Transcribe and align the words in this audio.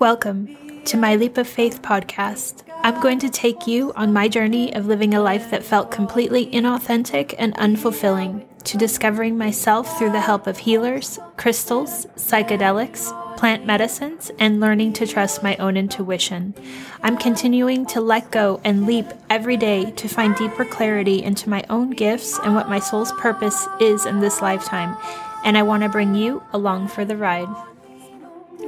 Welcome 0.00 0.84
to 0.84 0.96
my 0.96 1.16
Leap 1.16 1.38
of 1.38 1.48
Faith 1.48 1.82
podcast. 1.82 2.62
I'm 2.84 3.00
going 3.02 3.18
to 3.18 3.28
take 3.28 3.66
you 3.66 3.92
on 3.94 4.12
my 4.12 4.28
journey 4.28 4.72
of 4.72 4.86
living 4.86 5.12
a 5.12 5.20
life 5.20 5.50
that 5.50 5.64
felt 5.64 5.90
completely 5.90 6.46
inauthentic 6.46 7.34
and 7.36 7.52
unfulfilling, 7.56 8.46
to 8.62 8.78
discovering 8.78 9.36
myself 9.36 9.98
through 9.98 10.12
the 10.12 10.20
help 10.20 10.46
of 10.46 10.58
healers, 10.58 11.18
crystals, 11.36 12.06
psychedelics, 12.14 13.10
plant 13.36 13.66
medicines, 13.66 14.30
and 14.38 14.60
learning 14.60 14.92
to 14.92 15.06
trust 15.06 15.42
my 15.42 15.56
own 15.56 15.76
intuition. 15.76 16.54
I'm 17.02 17.16
continuing 17.16 17.84
to 17.86 18.00
let 18.00 18.30
go 18.30 18.60
and 18.62 18.86
leap 18.86 19.06
every 19.28 19.56
day 19.56 19.90
to 19.90 20.06
find 20.06 20.36
deeper 20.36 20.64
clarity 20.64 21.24
into 21.24 21.50
my 21.50 21.64
own 21.68 21.90
gifts 21.90 22.38
and 22.38 22.54
what 22.54 22.68
my 22.68 22.78
soul's 22.78 23.10
purpose 23.12 23.66
is 23.80 24.06
in 24.06 24.20
this 24.20 24.40
lifetime. 24.40 24.96
And 25.44 25.58
I 25.58 25.62
want 25.62 25.82
to 25.82 25.88
bring 25.88 26.14
you 26.14 26.44
along 26.52 26.86
for 26.86 27.04
the 27.04 27.16
ride. 27.16 27.48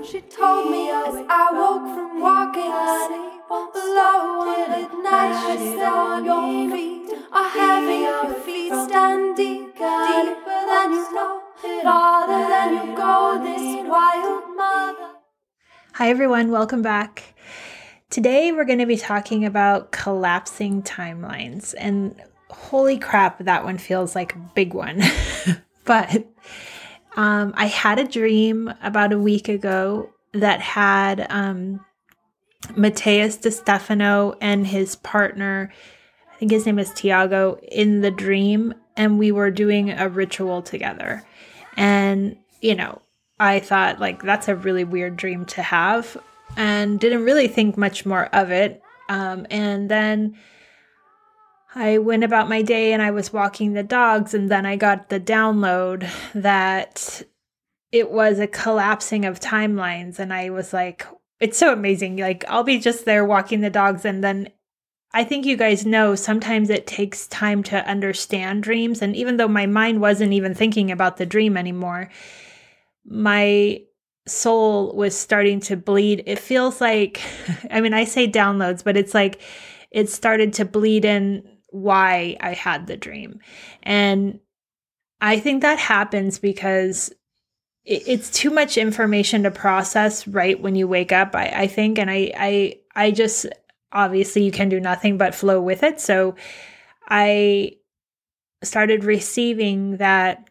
She 0.02 0.22
told 0.22 0.70
me 0.70 0.88
as 0.88 1.14
I 1.28 1.52
woke 1.52 1.94
from 1.94 2.20
walking 2.22 2.72
asleep 2.72 3.42
alone 3.50 4.48
at 4.70 4.94
night. 5.02 5.58
She 5.58 5.76
said, 5.76 6.24
Your 6.24 6.70
feet 6.70 7.10
are 7.30 7.48
heavy, 7.50 8.04
your 8.04 8.34
feet 8.40 8.72
stand 8.88 9.36
deep, 9.36 9.74
deeper 9.74 10.60
than 10.66 10.92
you 10.92 11.12
know, 11.12 11.42
farther 11.82 12.48
than 12.48 12.72
you 12.72 12.96
go. 12.96 13.40
This 13.44 13.86
wild 13.86 14.56
mother. 14.56 15.16
Hi, 15.92 16.08
everyone. 16.08 16.50
Welcome 16.50 16.80
back. 16.80 17.34
Today, 18.08 18.52
we're 18.52 18.64
going 18.64 18.78
to 18.78 18.86
be 18.86 18.96
talking 18.96 19.44
about 19.44 19.92
collapsing 19.92 20.82
timelines. 20.82 21.74
And 21.76 22.18
holy 22.48 22.98
crap, 22.98 23.38
that 23.40 23.64
one 23.64 23.76
feels 23.76 24.14
like 24.14 24.34
a 24.34 24.38
big 24.54 24.72
one. 24.72 25.02
but 25.84 26.26
um, 27.16 27.52
I 27.56 27.66
had 27.66 27.98
a 27.98 28.06
dream 28.06 28.72
about 28.82 29.12
a 29.12 29.18
week 29.18 29.48
ago 29.48 30.10
that 30.32 30.60
had 30.60 31.26
um, 31.30 31.84
Matías 32.68 33.40
De 33.40 33.50
Stefano 33.50 34.36
and 34.40 34.66
his 34.66 34.96
partner, 34.96 35.72
I 36.32 36.36
think 36.38 36.52
his 36.52 36.66
name 36.66 36.78
is 36.78 36.92
Tiago, 36.92 37.58
in 37.70 38.00
the 38.00 38.10
dream, 38.10 38.74
and 38.96 39.18
we 39.18 39.32
were 39.32 39.50
doing 39.50 39.90
a 39.90 40.08
ritual 40.08 40.62
together. 40.62 41.24
And, 41.76 42.36
you 42.60 42.74
know, 42.74 43.02
I 43.38 43.60
thought, 43.60 44.00
like, 44.00 44.22
that's 44.22 44.48
a 44.48 44.56
really 44.56 44.84
weird 44.84 45.16
dream 45.16 45.46
to 45.46 45.62
have, 45.62 46.16
and 46.56 47.00
didn't 47.00 47.24
really 47.24 47.48
think 47.48 47.76
much 47.76 48.04
more 48.04 48.26
of 48.26 48.50
it. 48.50 48.82
Um, 49.08 49.46
and 49.50 49.90
then 49.90 50.36
I 51.74 51.98
went 51.98 52.24
about 52.24 52.48
my 52.48 52.62
day 52.62 52.92
and 52.92 53.00
I 53.00 53.10
was 53.12 53.32
walking 53.32 53.72
the 53.72 53.82
dogs, 53.82 54.34
and 54.34 54.50
then 54.50 54.66
I 54.66 54.76
got 54.76 55.08
the 55.08 55.20
download 55.20 56.10
that 56.34 57.22
it 57.92 58.10
was 58.10 58.38
a 58.38 58.46
collapsing 58.46 59.24
of 59.24 59.40
timelines. 59.40 60.18
And 60.18 60.32
I 60.32 60.50
was 60.50 60.72
like, 60.72 61.06
it's 61.38 61.58
so 61.58 61.72
amazing. 61.72 62.16
Like, 62.16 62.44
I'll 62.48 62.64
be 62.64 62.78
just 62.78 63.04
there 63.04 63.24
walking 63.24 63.60
the 63.60 63.70
dogs, 63.70 64.04
and 64.04 64.22
then 64.22 64.50
I 65.12 65.24
think 65.24 65.44
you 65.44 65.56
guys 65.56 65.84
know 65.84 66.14
sometimes 66.14 66.70
it 66.70 66.86
takes 66.86 67.26
time 67.26 67.62
to 67.64 67.88
understand 67.88 68.62
dreams. 68.62 69.02
And 69.02 69.16
even 69.16 69.36
though 69.36 69.48
my 69.48 69.66
mind 69.66 70.00
wasn't 70.00 70.32
even 70.32 70.54
thinking 70.54 70.90
about 70.90 71.16
the 71.16 71.26
dream 71.26 71.56
anymore, 71.56 72.10
my 73.04 73.82
soul 74.26 74.94
was 74.94 75.16
starting 75.16 75.60
to 75.60 75.76
bleed. 75.76 76.22
It 76.26 76.38
feels 76.38 76.80
like, 76.80 77.20
I 77.70 77.80
mean, 77.80 77.94
I 77.94 78.04
say 78.04 78.30
downloads, 78.30 78.84
but 78.84 78.96
it's 78.96 79.14
like 79.14 79.40
it 79.90 80.08
started 80.08 80.52
to 80.54 80.64
bleed 80.64 81.04
in 81.04 81.49
why 81.70 82.36
I 82.40 82.52
had 82.52 82.86
the 82.86 82.96
dream. 82.96 83.40
And 83.82 84.40
I 85.20 85.38
think 85.38 85.62
that 85.62 85.78
happens 85.78 86.38
because 86.38 87.12
it's 87.84 88.30
too 88.30 88.50
much 88.50 88.76
information 88.76 89.42
to 89.42 89.50
process 89.50 90.26
right 90.26 90.60
when 90.60 90.74
you 90.74 90.86
wake 90.86 91.12
up, 91.12 91.34
I, 91.34 91.46
I 91.48 91.66
think. 91.66 91.98
And 91.98 92.10
I, 92.10 92.32
I, 92.36 92.76
I 92.94 93.10
just, 93.10 93.46
obviously 93.92 94.44
you 94.44 94.52
can 94.52 94.68
do 94.68 94.80
nothing 94.80 95.18
but 95.18 95.34
flow 95.34 95.60
with 95.60 95.82
it. 95.82 96.00
So 96.00 96.36
I 97.08 97.76
started 98.62 99.04
receiving 99.04 99.96
that 99.96 100.48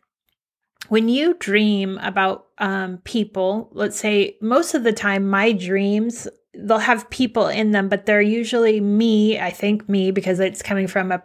when 0.87 1.07
you 1.07 1.35
dream 1.35 1.99
about 2.01 2.47
um, 2.57 2.97
people, 3.03 3.69
let's 3.73 3.97
say 3.97 4.37
most 4.41 4.73
of 4.73 4.83
the 4.83 4.93
time, 4.93 5.29
my 5.29 5.51
dreams 5.51 6.27
they'll 6.53 6.79
have 6.79 7.09
people 7.09 7.47
in 7.47 7.71
them, 7.71 7.89
but 7.89 8.05
they're 8.05 8.21
usually 8.21 8.79
me, 8.79 9.39
I 9.39 9.51
think 9.51 9.87
me, 9.87 10.11
because 10.11 10.39
it's 10.39 10.61
coming 10.61 10.87
from 10.87 11.11
a 11.11 11.23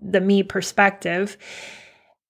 the 0.00 0.20
me 0.20 0.42
perspective. 0.42 1.36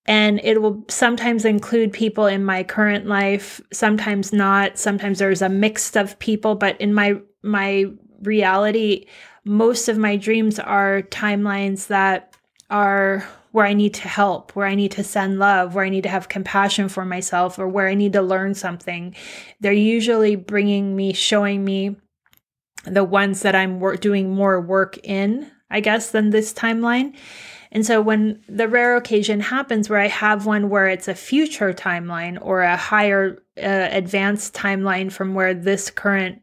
And 0.04 0.40
it 0.42 0.60
will 0.60 0.84
sometimes 0.88 1.44
include 1.44 1.92
people 1.92 2.26
in 2.26 2.44
my 2.44 2.64
current 2.64 3.06
life, 3.06 3.60
sometimes 3.72 4.32
not. 4.32 4.78
Sometimes 4.78 5.18
there's 5.20 5.42
a 5.42 5.48
mix 5.48 5.94
of 5.94 6.18
people, 6.18 6.54
but 6.54 6.80
in 6.80 6.92
my 6.92 7.20
my 7.42 7.86
reality, 8.22 9.06
most 9.44 9.88
of 9.88 9.98
my 9.98 10.16
dreams 10.16 10.58
are 10.58 11.02
timelines 11.02 11.86
that 11.88 12.36
are 12.70 13.26
where 13.52 13.66
I 13.66 13.74
need 13.74 13.94
to 13.94 14.08
help, 14.08 14.56
where 14.56 14.66
I 14.66 14.74
need 14.74 14.92
to 14.92 15.04
send 15.04 15.38
love, 15.38 15.74
where 15.74 15.84
I 15.84 15.90
need 15.90 16.04
to 16.04 16.08
have 16.08 16.28
compassion 16.28 16.88
for 16.88 17.04
myself, 17.04 17.58
or 17.58 17.68
where 17.68 17.86
I 17.86 17.94
need 17.94 18.14
to 18.14 18.22
learn 18.22 18.54
something. 18.54 19.14
They're 19.60 19.72
usually 19.72 20.36
bringing 20.36 20.96
me, 20.96 21.12
showing 21.12 21.64
me 21.64 21.96
the 22.84 23.04
ones 23.04 23.42
that 23.42 23.54
I'm 23.54 23.80
wor- 23.80 23.96
doing 23.96 24.30
more 24.30 24.60
work 24.60 24.98
in, 25.02 25.50
I 25.70 25.80
guess, 25.80 26.10
than 26.10 26.30
this 26.30 26.52
timeline. 26.52 27.14
And 27.70 27.86
so 27.86 28.02
when 28.02 28.42
the 28.48 28.68
rare 28.68 28.96
occasion 28.96 29.40
happens 29.40 29.88
where 29.88 29.98
I 29.98 30.08
have 30.08 30.44
one 30.44 30.68
where 30.68 30.88
it's 30.88 31.08
a 31.08 31.14
future 31.14 31.72
timeline 31.72 32.38
or 32.40 32.60
a 32.60 32.76
higher 32.76 33.42
uh, 33.56 33.88
advanced 33.90 34.52
timeline 34.52 35.10
from 35.10 35.34
where 35.34 35.54
this 35.54 35.90
current 35.90 36.42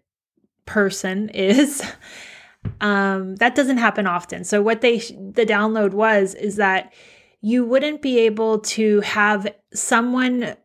person 0.66 1.30
is, 1.30 1.84
um, 2.82 3.36
that 3.36 3.54
doesn't 3.54 3.78
happen 3.78 4.08
often. 4.08 4.44
So 4.44 4.62
what 4.62 4.82
they 4.82 4.98
the 4.98 5.46
download 5.46 5.94
was 5.94 6.34
is 6.34 6.56
that 6.56 6.94
you 7.42 7.64
wouldn't 7.64 8.02
be 8.02 8.20
able 8.20 8.60
to 8.60 9.02
have 9.02 9.48
someone 9.74 10.56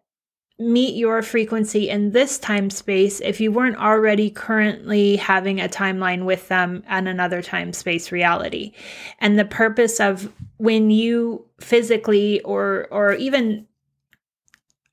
meet 0.59 0.95
your 0.95 1.21
frequency 1.21 1.89
in 1.89 2.13
this 2.13 2.39
time 2.39 2.71
space 2.71 3.21
if 3.21 3.41
you 3.41 3.51
weren't 3.51 3.77
already 3.77 4.31
currently 4.31 5.17
having 5.17 5.61
a 5.61 5.69
timeline 5.69 6.25
with 6.25 6.47
them 6.49 6.85
and 6.87 7.09
another 7.09 7.43
time 7.43 7.73
space 7.73 8.13
reality. 8.13 8.73
And 9.19 9.39
the 9.39 9.45
purpose 9.45 9.99
of 9.99 10.33
when 10.59 10.91
you 10.91 11.45
physically 11.61 12.41
or 12.43 12.87
or 12.91 13.15
even 13.15 13.67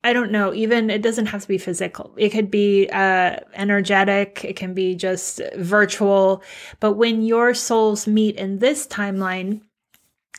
I 0.04 0.14
don't 0.14 0.32
know, 0.32 0.52
even 0.52 0.90
it 0.90 1.04
doesn't 1.04 1.28
have 1.28 1.44
to 1.44 1.48
be 1.48 1.60
physical. 1.60 2.12
It 2.18 2.30
could 2.30 2.50
be 2.50 2.90
uh, 2.92 3.38
energetic, 3.54 4.44
it 4.44 4.56
can 4.56 4.74
be 4.74 4.96
just 4.96 5.42
virtual. 5.56 6.42
But 6.80 6.94
when 6.94 7.22
your 7.22 7.54
souls 7.54 8.08
meet 8.08 8.36
in 8.36 8.58
this 8.58 8.88
timeline, 8.88 9.62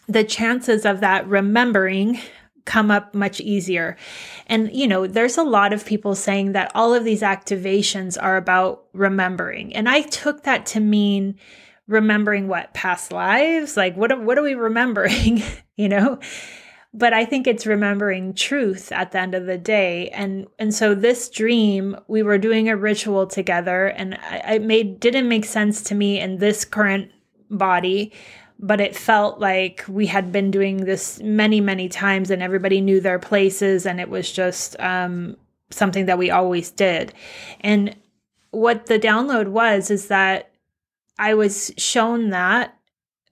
the 0.09 0.25
chances 0.25 0.85
of 0.85 0.99
that 1.01 1.29
remembering 1.29 2.19
come 2.65 2.91
up 2.91 3.15
much 3.15 3.41
easier. 3.41 3.97
And, 4.47 4.73
you 4.73 4.87
know, 4.87 5.07
there's 5.07 5.39
a 5.39 5.43
lot 5.43 5.73
of 5.73 5.85
people 5.85 6.15
saying 6.15 6.53
that 6.53 6.71
all 6.75 6.95
of 6.95 7.05
these 7.05 7.23
activations 7.23 8.17
are 8.21 8.37
about 8.37 8.85
remembering. 8.93 9.75
And 9.75 9.89
I 9.89 10.03
took 10.03 10.45
that 10.45 10.67
to 10.67 10.81
mean 10.81 11.39
remembering 11.89 12.49
what 12.49 12.75
past 12.75 13.13
lives, 13.13 13.77
like 13.77 13.97
what, 13.97 14.19
what 14.23 14.39
are 14.39 14.43
we 14.43 14.55
remembering, 14.55 15.43
you 15.77 15.89
know? 15.89 16.19
But 16.95 17.15
I 17.15 17.25
think 17.25 17.47
it's 17.47 17.67
remembering 17.67 18.35
truth 18.35 18.93
at 18.93 19.13
the 19.13 19.19
end 19.19 19.35
of 19.35 19.47
the 19.47 19.57
day. 19.57 20.09
And, 20.11 20.47
and 20.59 20.75
so 20.75 20.95
this 20.95 21.31
dream, 21.31 21.97
we 22.07 22.23
were 22.23 22.37
doing 22.37 22.69
a 22.69 22.77
ritual 22.77 23.27
together 23.27 23.87
and 23.87 24.15
I, 24.15 24.43
I 24.47 24.59
made, 24.59 25.01
didn't 25.01 25.29
make 25.29 25.47
sense 25.47 25.83
to 25.85 25.95
me 25.95 26.21
in 26.21 26.37
this 26.37 26.65
current 26.65 27.11
body 27.51 28.13
but 28.63 28.81
it 28.81 28.95
felt 28.95 29.41
like 29.41 29.85
we 29.89 30.07
had 30.07 30.31
been 30.31 30.53
doing 30.53 30.85
this 30.85 31.21
many, 31.21 31.61
many 31.61 31.89
times 31.89 32.31
and 32.31 32.41
everybody 32.41 32.81
knew 32.81 33.01
their 33.01 33.19
places 33.19 33.85
and 33.85 34.01
it 34.01 34.09
was 34.09 34.31
just 34.31 34.79
um, 34.79 35.37
something 35.71 36.07
that 36.07 36.17
we 36.17 36.31
always 36.31 36.71
did. 36.71 37.13
And 37.61 37.97
what 38.53 38.87
the 38.87 39.01
download 39.01 39.49
was 39.49 39.91
is 39.91 40.07
that 40.07 40.53
I 41.19 41.35
was 41.35 41.73
shown 41.77 42.31
that 42.31 42.79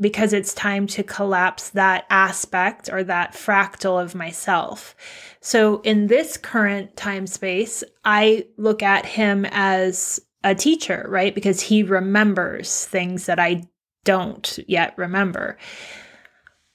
because 0.00 0.32
it's 0.32 0.54
time 0.54 0.86
to 0.88 1.02
collapse 1.02 1.70
that 1.70 2.06
aspect 2.10 2.88
or 2.90 3.04
that 3.04 3.34
fractal 3.34 4.02
of 4.02 4.14
myself. 4.14 4.96
So 5.40 5.80
in 5.82 6.08
this 6.08 6.36
current 6.38 6.96
time 6.96 7.26
space, 7.26 7.84
I 8.04 8.46
look 8.56 8.82
at 8.82 9.06
him 9.06 9.46
as 9.50 10.20
a 10.42 10.54
teacher, 10.54 11.04
right? 11.08 11.34
Because 11.34 11.60
he 11.60 11.82
remembers 11.82 12.86
things 12.86 13.26
that 13.26 13.38
I 13.38 13.68
don't 14.04 14.58
yet 14.66 14.94
remember. 14.96 15.58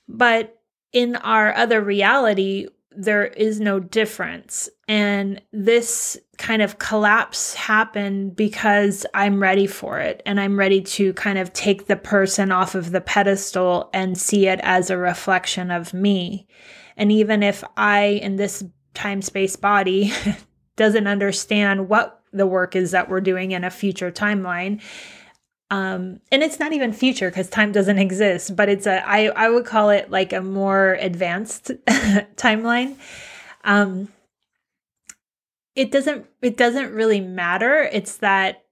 But 0.07 0.59
in 0.93 1.15
our 1.17 1.53
other 1.55 1.81
reality, 1.81 2.67
there 2.91 3.25
is 3.25 3.59
no 3.59 3.79
difference. 3.79 4.69
And 4.87 5.41
this 5.51 6.17
kind 6.37 6.61
of 6.61 6.79
collapse 6.79 7.53
happened 7.53 8.35
because 8.35 9.05
I'm 9.13 9.41
ready 9.41 9.67
for 9.67 9.99
it. 9.99 10.21
And 10.25 10.39
I'm 10.39 10.57
ready 10.57 10.81
to 10.81 11.13
kind 11.13 11.37
of 11.37 11.51
take 11.53 11.87
the 11.87 11.95
person 11.95 12.51
off 12.51 12.75
of 12.75 12.91
the 12.91 13.01
pedestal 13.01 13.89
and 13.93 14.17
see 14.17 14.47
it 14.47 14.59
as 14.63 14.89
a 14.89 14.97
reflection 14.97 15.71
of 15.71 15.93
me. 15.93 16.47
And 16.97 17.11
even 17.11 17.43
if 17.43 17.63
I, 17.75 18.19
in 18.21 18.37
this 18.37 18.63
time 18.93 19.21
space 19.21 19.55
body, 19.55 20.13
doesn't 20.77 21.07
understand 21.07 21.89
what 21.89 22.21
the 22.31 22.47
work 22.47 22.75
is 22.75 22.91
that 22.91 23.09
we're 23.09 23.21
doing 23.21 23.51
in 23.51 23.63
a 23.63 23.69
future 23.69 24.11
timeline 24.11 24.81
um 25.71 26.19
and 26.31 26.43
it's 26.43 26.59
not 26.59 26.73
even 26.73 26.93
future 26.93 27.29
because 27.29 27.49
time 27.49 27.71
doesn't 27.71 27.97
exist 27.97 28.55
but 28.55 28.69
it's 28.69 28.85
a 28.85 29.07
i 29.09 29.25
i 29.29 29.49
would 29.49 29.65
call 29.65 29.89
it 29.89 30.11
like 30.11 30.31
a 30.31 30.41
more 30.41 30.93
advanced 31.01 31.71
timeline. 32.35 32.95
Um 33.63 34.09
it 35.75 35.91
doesn't 35.91 36.25
it 36.41 36.57
doesn't 36.57 36.93
really 36.93 37.19
matter. 37.19 37.89
It's 37.91 38.17
that 38.17 38.63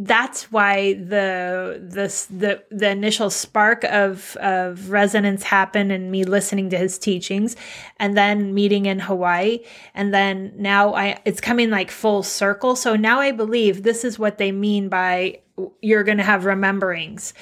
that's 0.00 0.52
why 0.52 0.94
the 0.94 1.82
the 1.82 2.36
the 2.36 2.62
the 2.70 2.88
initial 2.88 3.30
spark 3.30 3.82
of 3.84 4.36
of 4.36 4.90
resonance 4.90 5.42
happened 5.42 5.90
and 5.90 6.12
me 6.12 6.22
listening 6.22 6.70
to 6.70 6.78
his 6.78 6.98
teachings 6.98 7.56
and 7.98 8.16
then 8.16 8.54
meeting 8.54 8.86
in 8.86 9.00
Hawaii. 9.00 9.60
And 9.94 10.14
then 10.14 10.52
now 10.56 10.94
I 10.94 11.20
it's 11.24 11.40
coming 11.40 11.70
like 11.70 11.90
full 11.90 12.22
circle. 12.22 12.76
So 12.76 12.94
now 12.94 13.18
I 13.18 13.32
believe 13.32 13.82
this 13.82 14.04
is 14.04 14.18
what 14.18 14.38
they 14.38 14.52
mean 14.52 14.88
by 14.88 15.40
you're 15.80 16.04
going 16.04 16.18
to 16.18 16.24
have 16.24 16.42
rememberings. 16.42 17.32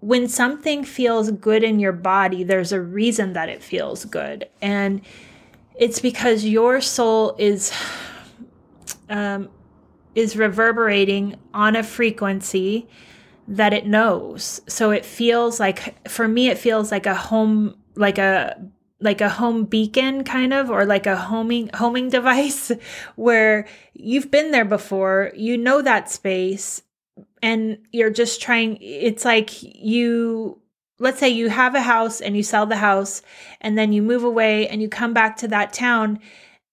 When 0.00 0.28
something 0.28 0.84
feels 0.84 1.30
good 1.30 1.64
in 1.64 1.80
your 1.80 1.92
body 1.92 2.44
there's 2.44 2.72
a 2.72 2.80
reason 2.80 3.32
that 3.32 3.48
it 3.48 3.62
feels 3.62 4.04
good. 4.04 4.48
And 4.62 5.00
it's 5.74 6.00
because 6.00 6.44
your 6.44 6.80
soul 6.80 7.34
is 7.38 7.72
um, 9.08 9.48
is 10.14 10.36
reverberating 10.36 11.36
on 11.54 11.76
a 11.76 11.82
frequency 11.82 12.88
that 13.46 13.72
it 13.72 13.86
knows. 13.86 14.60
So 14.68 14.90
it 14.90 15.04
feels 15.04 15.58
like 15.58 16.08
for 16.08 16.28
me 16.28 16.48
it 16.48 16.58
feels 16.58 16.90
like 16.90 17.06
a 17.06 17.14
home 17.14 17.76
like 17.94 18.18
a 18.18 18.60
like 19.00 19.20
a 19.20 19.28
home 19.28 19.64
beacon 19.64 20.24
kind 20.24 20.52
of 20.52 20.70
or 20.70 20.84
like 20.84 21.06
a 21.06 21.16
homing 21.16 21.70
homing 21.74 22.08
device 22.18 22.72
where 23.16 23.66
you've 23.94 24.30
been 24.30 24.50
there 24.50 24.64
before, 24.64 25.32
you 25.36 25.56
know 25.56 25.82
that 25.82 26.10
space 26.10 26.82
and 27.42 27.78
you're 27.92 28.10
just 28.10 28.40
trying 28.40 28.78
it's 28.80 29.24
like 29.24 29.62
you 29.62 30.60
let's 30.98 31.20
say 31.20 31.28
you 31.28 31.48
have 31.48 31.74
a 31.74 31.80
house 31.80 32.20
and 32.20 32.36
you 32.36 32.42
sell 32.42 32.66
the 32.66 32.76
house 32.76 33.22
and 33.60 33.78
then 33.78 33.92
you 33.92 34.02
move 34.02 34.24
away 34.24 34.68
and 34.68 34.82
you 34.82 34.88
come 34.88 35.14
back 35.14 35.36
to 35.36 35.48
that 35.48 35.72
town 35.72 36.18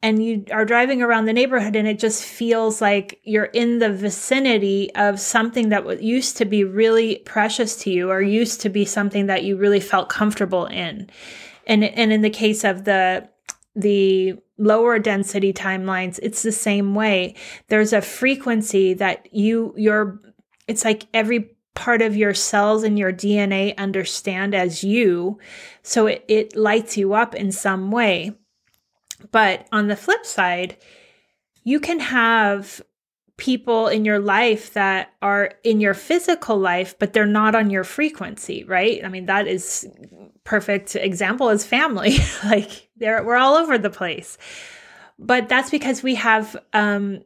and 0.05 0.23
you 0.23 0.45
are 0.51 0.65
driving 0.65 1.01
around 1.01 1.25
the 1.25 1.33
neighborhood 1.33 1.75
and 1.75 1.87
it 1.87 1.97
just 1.97 2.23
feels 2.23 2.79
like 2.79 3.19
you're 3.23 3.45
in 3.45 3.79
the 3.79 3.91
vicinity 3.91 4.93
of 4.93 5.19
something 5.19 5.69
that 5.69 6.01
used 6.01 6.37
to 6.37 6.45
be 6.45 6.63
really 6.63 7.17
precious 7.25 7.75
to 7.77 7.89
you 7.89 8.11
or 8.11 8.21
used 8.21 8.61
to 8.61 8.69
be 8.69 8.85
something 8.85 9.25
that 9.25 9.43
you 9.43 9.57
really 9.57 9.79
felt 9.79 10.09
comfortable 10.09 10.67
in. 10.67 11.09
And 11.65 11.83
and 11.83 12.13
in 12.13 12.21
the 12.21 12.29
case 12.29 12.63
of 12.63 12.83
the 12.83 13.27
the 13.75 14.35
lower 14.57 14.99
density 14.99 15.51
timelines 15.51 16.19
it's 16.21 16.43
the 16.43 16.51
same 16.51 16.93
way. 16.93 17.33
There's 17.69 17.91
a 17.91 18.01
frequency 18.01 18.93
that 18.93 19.33
you 19.33 19.73
your 19.75 20.19
it's 20.67 20.83
like 20.83 21.07
every 21.13 21.55
part 21.75 22.01
of 22.01 22.15
your 22.15 22.33
cells 22.33 22.83
and 22.83 22.97
your 22.97 23.11
DNA 23.11 23.77
understand 23.77 24.55
as 24.55 24.83
you. 24.83 25.39
So 25.83 26.07
it, 26.07 26.25
it 26.27 26.55
lights 26.55 26.97
you 26.97 27.13
up 27.13 27.35
in 27.35 27.51
some 27.51 27.91
way. 27.91 28.33
But 29.31 29.67
on 29.71 29.87
the 29.87 29.95
flip 29.95 30.25
side, 30.25 30.77
you 31.63 31.79
can 31.79 31.99
have 31.99 32.81
people 33.37 33.87
in 33.87 34.05
your 34.05 34.19
life 34.19 34.73
that 34.73 35.13
are 35.21 35.51
in 35.63 35.81
your 35.81 35.93
physical 35.93 36.57
life 36.57 36.97
but 36.99 37.11
they're 37.11 37.25
not 37.25 37.53
on 37.53 37.69
your 37.69 37.83
frequency 37.83 38.63
right? 38.63 39.03
I 39.03 39.09
mean 39.09 39.25
that 39.25 39.45
is 39.45 39.85
perfect 40.45 40.95
example 40.95 41.49
is 41.49 41.65
family. 41.65 42.15
Like 42.45 42.89
they're 42.95 43.23
we're 43.23 43.35
all 43.35 43.55
over 43.55 43.77
the 43.77 43.89
place. 43.89 44.37
But 45.19 45.49
that's 45.49 45.69
because 45.69 46.01
we 46.01 46.15
have 46.15 46.55
um 46.71 47.23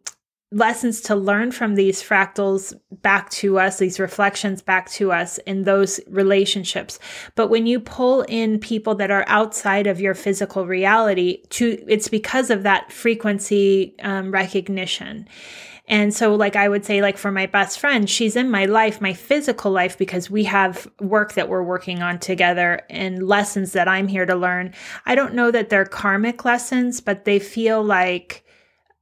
lessons 0.52 1.02
to 1.02 1.16
learn 1.16 1.52
from 1.52 1.76
these 1.76 2.02
fractals 2.02 2.74
back 3.04 3.30
to 3.30 3.60
us, 3.60 3.78
these 3.78 4.00
reflections 4.00 4.64
back 4.64 4.90
to 4.90 5.12
us 5.12 5.38
in 5.40 5.64
those 5.64 6.00
relationships. 6.08 6.98
But 7.36 7.50
when 7.50 7.68
you 7.68 7.80
pull 7.80 8.24
in 8.24 8.60
people 8.60 8.96
that 8.96 9.12
are 9.12 9.26
outside 9.28 9.86
of 9.86 10.02
your 10.02 10.16
physical 10.16 10.66
reality, 10.66 11.44
to 11.50 11.84
it's 11.88 12.08
because 12.08 12.50
of 12.50 12.64
that 12.64 12.92
frequency 12.92 13.96
um, 14.02 14.32
recognition. 14.32 15.28
And 15.88 16.14
so, 16.14 16.36
like, 16.36 16.56
I 16.56 16.70
would 16.70 16.86
say, 16.86 17.02
like, 17.02 17.18
for 17.18 17.32
my 17.32 17.48
best 17.48 17.80
friend, 17.80 18.08
she's 18.08 18.36
in 18.36 18.52
my 18.52 18.66
life, 18.66 19.02
my 19.02 19.14
physical 19.14 19.72
life, 19.72 19.98
because 19.98 20.30
we 20.30 20.44
have 20.44 20.88
work 21.00 21.34
that 21.34 21.50
we're 21.50 21.64
working 21.64 22.04
on 22.04 22.20
together 22.20 22.82
and 22.92 23.28
lessons 23.28 23.72
that 23.74 23.88
I'm 23.88 24.08
here 24.08 24.28
to 24.28 24.36
learn. 24.36 24.76
I 25.08 25.16
don't 25.16 25.34
know 25.34 25.50
that 25.50 25.70
they're 25.70 25.86
karmic 25.86 26.46
lessons, 26.46 27.02
but 27.02 27.26
they 27.26 27.40
feel 27.40 27.84
like, 27.84 28.46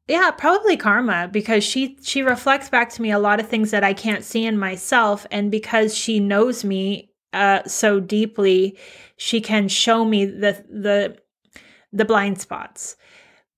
yeah, 0.08 0.32
probably 0.32 0.78
karma 0.78 1.28
because 1.32 1.64
she 1.64 1.98
she 2.02 2.22
reflects 2.22 2.70
back 2.70 2.90
to 2.92 3.02
me 3.02 3.12
a 3.12 3.20
lot 3.20 3.40
of 3.40 3.48
things 3.48 3.72
that 3.72 3.84
I 3.84 3.94
can't 3.94 4.24
see 4.24 4.46
in 4.46 4.58
myself 4.58 5.26
and 5.32 5.52
because 5.52 5.96
she 5.96 6.20
knows 6.20 6.64
me 6.64 7.12
uh 7.34 7.64
so 7.66 8.00
deeply, 8.00 8.78
she 9.18 9.42
can 9.42 9.68
show 9.68 10.06
me 10.06 10.26
the 10.26 10.64
the 10.70 11.18
the 11.92 12.06
blind 12.06 12.40
spots. 12.40 12.96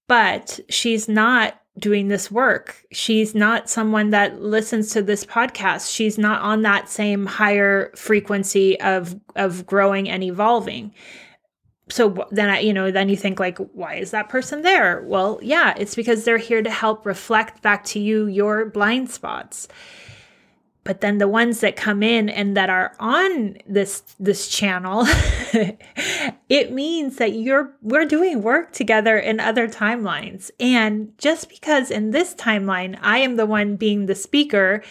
But 0.08 0.60
she's 0.70 1.08
not 1.08 1.60
doing 1.78 2.08
this 2.08 2.32
work. 2.32 2.84
She's 2.92 3.36
not 3.36 3.70
someone 3.70 4.10
that 4.10 4.42
listens 4.42 4.92
to 4.94 5.04
this 5.04 5.24
podcast. 5.24 5.94
She's 5.94 6.18
not 6.18 6.42
on 6.42 6.64
that 6.64 6.90
same 6.90 7.28
higher 7.28 7.92
frequency 7.96 8.80
of 8.82 9.20
of 9.36 9.68
growing 9.68 10.10
and 10.10 10.24
evolving 10.24 10.94
so 11.90 12.28
then 12.32 12.50
I, 12.50 12.60
you 12.60 12.74
know, 12.74 12.92
then 12.92 13.10
you 13.10 13.18
think 13.18 13.40
like, 13.40 13.58
why 13.74 13.96
is 13.96 14.12
that 14.12 14.30
person 14.30 14.62
there? 14.62 15.02
Well, 15.06 15.40
yeah, 15.42 15.74
it's 15.78 15.96
because 15.96 16.24
they're 16.24 16.38
here 16.38 16.62
to 16.62 16.70
help 16.70 17.06
reflect 17.06 17.62
back 17.62 17.84
to 17.86 18.00
you 18.00 18.28
your 18.28 18.66
blind 18.66 19.10
spots. 19.10 19.68
But 20.84 21.02
then 21.02 21.18
the 21.18 21.28
ones 21.28 21.60
that 21.60 21.76
come 21.76 22.02
in 22.02 22.30
and 22.30 22.56
that 22.58 22.70
are 22.70 22.96
on 23.00 23.58
this 23.68 24.02
this 24.20 24.48
channel, 24.48 25.04
it 26.50 26.72
means 26.72 27.18
that 27.18 27.34
you're 27.34 27.74
we're 27.82 28.06
doing 28.06 28.42
work 28.42 28.72
together 28.72 29.18
in 29.18 29.40
other 29.40 29.68
timelines. 29.68 30.52
And 30.60 31.16
just 31.18 31.50
because 31.50 31.92
in 31.92 32.12
this 32.12 32.34
timeline 32.34 32.98
I 33.02 33.20
am 33.20 33.36
the 33.36 33.46
one 33.46 33.76
being 33.76 34.06
the 34.06 34.16
speaker, 34.16 34.82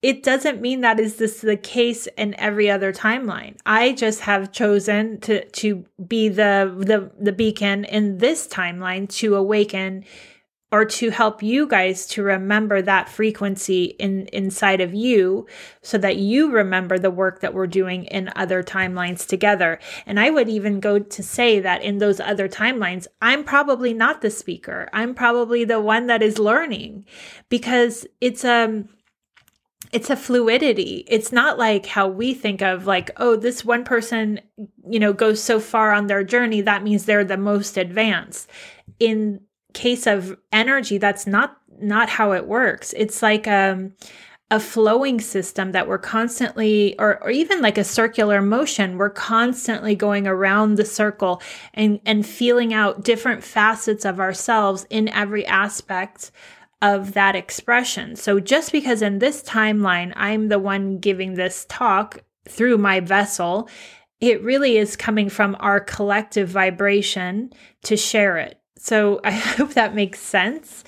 it 0.00 0.22
doesn't 0.22 0.60
mean 0.60 0.82
that 0.82 1.00
is 1.00 1.16
this 1.16 1.40
the 1.40 1.56
case 1.56 2.06
in 2.16 2.38
every 2.38 2.70
other 2.70 2.92
timeline. 2.92 3.56
I 3.66 3.92
just 3.92 4.20
have 4.20 4.52
chosen 4.52 5.20
to 5.20 5.44
to 5.44 5.84
be 6.06 6.28
the 6.28 6.72
the 6.78 7.10
the 7.20 7.32
beacon 7.32 7.84
in 7.84 8.18
this 8.18 8.46
timeline 8.46 9.08
to 9.16 9.34
awaken 9.34 10.04
or 10.70 10.84
to 10.84 11.08
help 11.10 11.42
you 11.42 11.66
guys 11.66 12.06
to 12.06 12.22
remember 12.22 12.82
that 12.82 13.08
frequency 13.08 13.84
in 13.98 14.26
inside 14.32 14.80
of 14.82 14.94
you 14.94 15.46
so 15.80 15.96
that 15.96 16.16
you 16.16 16.50
remember 16.50 16.98
the 16.98 17.10
work 17.10 17.40
that 17.40 17.54
we're 17.54 17.66
doing 17.66 18.04
in 18.04 18.30
other 18.36 18.62
timelines 18.62 19.26
together. 19.26 19.78
And 20.04 20.20
I 20.20 20.28
would 20.28 20.48
even 20.48 20.78
go 20.78 20.98
to 20.98 21.22
say 21.22 21.58
that 21.60 21.82
in 21.82 21.98
those 21.98 22.20
other 22.20 22.48
timelines, 22.48 23.06
I'm 23.22 23.44
probably 23.44 23.94
not 23.94 24.20
the 24.20 24.30
speaker. 24.30 24.90
I'm 24.92 25.14
probably 25.14 25.64
the 25.64 25.80
one 25.80 26.06
that 26.06 26.22
is 26.22 26.38
learning 26.38 27.06
because 27.48 28.06
it's 28.20 28.44
um 28.44 28.90
it's 29.92 30.10
a 30.10 30.16
fluidity. 30.16 31.04
It's 31.08 31.32
not 31.32 31.58
like 31.58 31.86
how 31.86 32.08
we 32.08 32.34
think 32.34 32.62
of 32.62 32.86
like, 32.86 33.10
oh, 33.16 33.36
this 33.36 33.64
one 33.64 33.84
person, 33.84 34.40
you 34.88 34.98
know, 34.98 35.12
goes 35.12 35.42
so 35.42 35.60
far 35.60 35.92
on 35.92 36.06
their 36.06 36.24
journey, 36.24 36.60
that 36.62 36.82
means 36.82 37.04
they're 37.04 37.24
the 37.24 37.36
most 37.36 37.76
advanced. 37.76 38.50
In 38.98 39.40
case 39.72 40.06
of 40.06 40.36
energy, 40.52 40.98
that's 40.98 41.26
not 41.26 41.56
not 41.80 42.08
how 42.08 42.32
it 42.32 42.46
works. 42.46 42.92
It's 42.96 43.22
like 43.22 43.46
um 43.46 43.94
a 44.50 44.58
flowing 44.58 45.20
system 45.20 45.72
that 45.72 45.86
we're 45.86 45.98
constantly 45.98 46.98
or, 46.98 47.22
or 47.22 47.30
even 47.30 47.60
like 47.60 47.76
a 47.76 47.84
circular 47.84 48.40
motion 48.40 48.96
we're 48.96 49.10
constantly 49.10 49.94
going 49.94 50.26
around 50.26 50.76
the 50.76 50.84
circle 50.86 51.42
and 51.74 52.00
and 52.06 52.26
feeling 52.26 52.72
out 52.72 53.04
different 53.04 53.44
facets 53.44 54.06
of 54.06 54.18
ourselves 54.18 54.86
in 54.88 55.06
every 55.08 55.44
aspect 55.44 56.30
of 56.80 57.14
that 57.14 57.34
expression. 57.34 58.14
So 58.16 58.38
just 58.40 58.72
because 58.72 59.02
in 59.02 59.18
this 59.18 59.42
timeline 59.42 60.12
I'm 60.16 60.48
the 60.48 60.58
one 60.58 60.98
giving 60.98 61.34
this 61.34 61.66
talk 61.68 62.22
through 62.48 62.78
my 62.78 63.00
vessel, 63.00 63.68
it 64.20 64.42
really 64.42 64.76
is 64.76 64.96
coming 64.96 65.28
from 65.28 65.56
our 65.60 65.80
collective 65.80 66.48
vibration 66.48 67.52
to 67.82 67.96
share 67.96 68.36
it. 68.36 68.60
So 68.76 69.20
I 69.24 69.32
hope 69.32 69.74
that 69.74 69.94
makes 69.94 70.20
sense. 70.20 70.84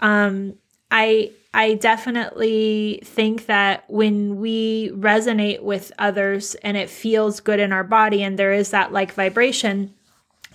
Um, 0.00 0.54
I 0.90 1.32
I 1.52 1.74
definitely 1.74 3.00
think 3.04 3.46
that 3.46 3.84
when 3.88 4.36
we 4.36 4.90
resonate 4.94 5.62
with 5.62 5.90
others 5.98 6.54
and 6.56 6.76
it 6.76 6.88
feels 6.88 7.40
good 7.40 7.58
in 7.58 7.72
our 7.72 7.82
body 7.82 8.22
and 8.22 8.38
there 8.38 8.52
is 8.52 8.70
that 8.70 8.92
like 8.92 9.12
vibration, 9.14 9.92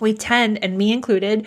we 0.00 0.14
tend, 0.14 0.62
and 0.64 0.78
me 0.78 0.92
included, 0.92 1.46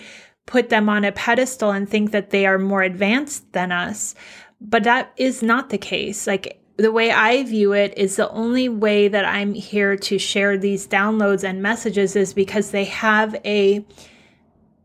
put 0.50 0.68
them 0.68 0.88
on 0.88 1.04
a 1.04 1.12
pedestal 1.12 1.70
and 1.70 1.88
think 1.88 2.10
that 2.10 2.30
they 2.30 2.44
are 2.44 2.58
more 2.58 2.82
advanced 2.82 3.52
than 3.52 3.70
us. 3.70 4.16
But 4.60 4.82
that 4.82 5.12
is 5.16 5.44
not 5.44 5.70
the 5.70 5.78
case. 5.78 6.26
Like 6.26 6.60
the 6.76 6.90
way 6.90 7.12
I 7.12 7.44
view 7.44 7.72
it 7.72 7.96
is 7.96 8.16
the 8.16 8.28
only 8.30 8.68
way 8.68 9.06
that 9.06 9.24
I'm 9.24 9.54
here 9.54 9.94
to 9.96 10.18
share 10.18 10.58
these 10.58 10.88
downloads 10.88 11.44
and 11.44 11.62
messages 11.62 12.16
is 12.16 12.34
because 12.34 12.72
they 12.72 12.84
have 12.84 13.36
a 13.44 13.86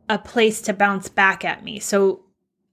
a 0.08 0.20
place 0.20 0.62
to 0.62 0.74
bounce 0.74 1.10
back 1.10 1.44
at 1.44 1.64
me. 1.64 1.80
So 1.80 2.24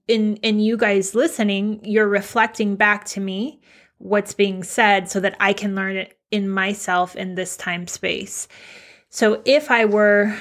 in 0.07 0.35
in 0.37 0.59
you 0.59 0.77
guys 0.77 1.15
listening, 1.15 1.79
you're 1.83 2.07
reflecting 2.07 2.75
back 2.75 3.05
to 3.05 3.19
me 3.19 3.59
what's 3.97 4.35
being 4.35 4.61
said 4.61 5.09
so 5.09 5.19
that 5.19 5.35
I 5.39 5.53
can 5.53 5.73
learn 5.73 5.95
it 5.95 6.19
in 6.29 6.47
myself 6.47 7.15
in 7.15 7.33
this 7.33 7.57
time 7.57 7.87
space. 7.87 8.47
So 9.09 9.41
if 9.45 9.71
I 9.71 9.85
were, 9.85 10.37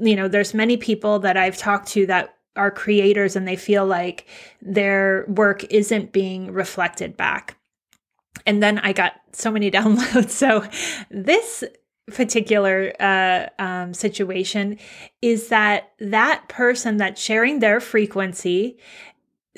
you 0.00 0.16
know, 0.16 0.28
there's 0.28 0.54
many 0.54 0.76
people 0.76 1.18
that 1.20 1.36
I've 1.36 1.56
talked 1.56 1.88
to 1.88 2.06
that 2.06 2.36
are 2.56 2.70
creators 2.70 3.36
and 3.36 3.48
they 3.48 3.56
feel 3.56 3.86
like 3.86 4.26
their 4.60 5.24
work 5.28 5.64
isn't 5.64 6.12
being 6.12 6.52
reflected 6.52 7.16
back. 7.16 7.56
And 8.46 8.62
then 8.62 8.78
I 8.78 8.92
got 8.92 9.14
so 9.32 9.50
many 9.50 9.70
downloads. 9.70 10.30
So 10.30 10.64
this 11.10 11.64
particular 12.12 12.92
uh, 13.00 13.46
um, 13.58 13.94
situation 13.94 14.78
is 15.22 15.48
that 15.48 15.92
that 15.98 16.48
person 16.48 16.96
that's 16.96 17.22
sharing 17.22 17.60
their 17.60 17.80
frequency 17.80 18.76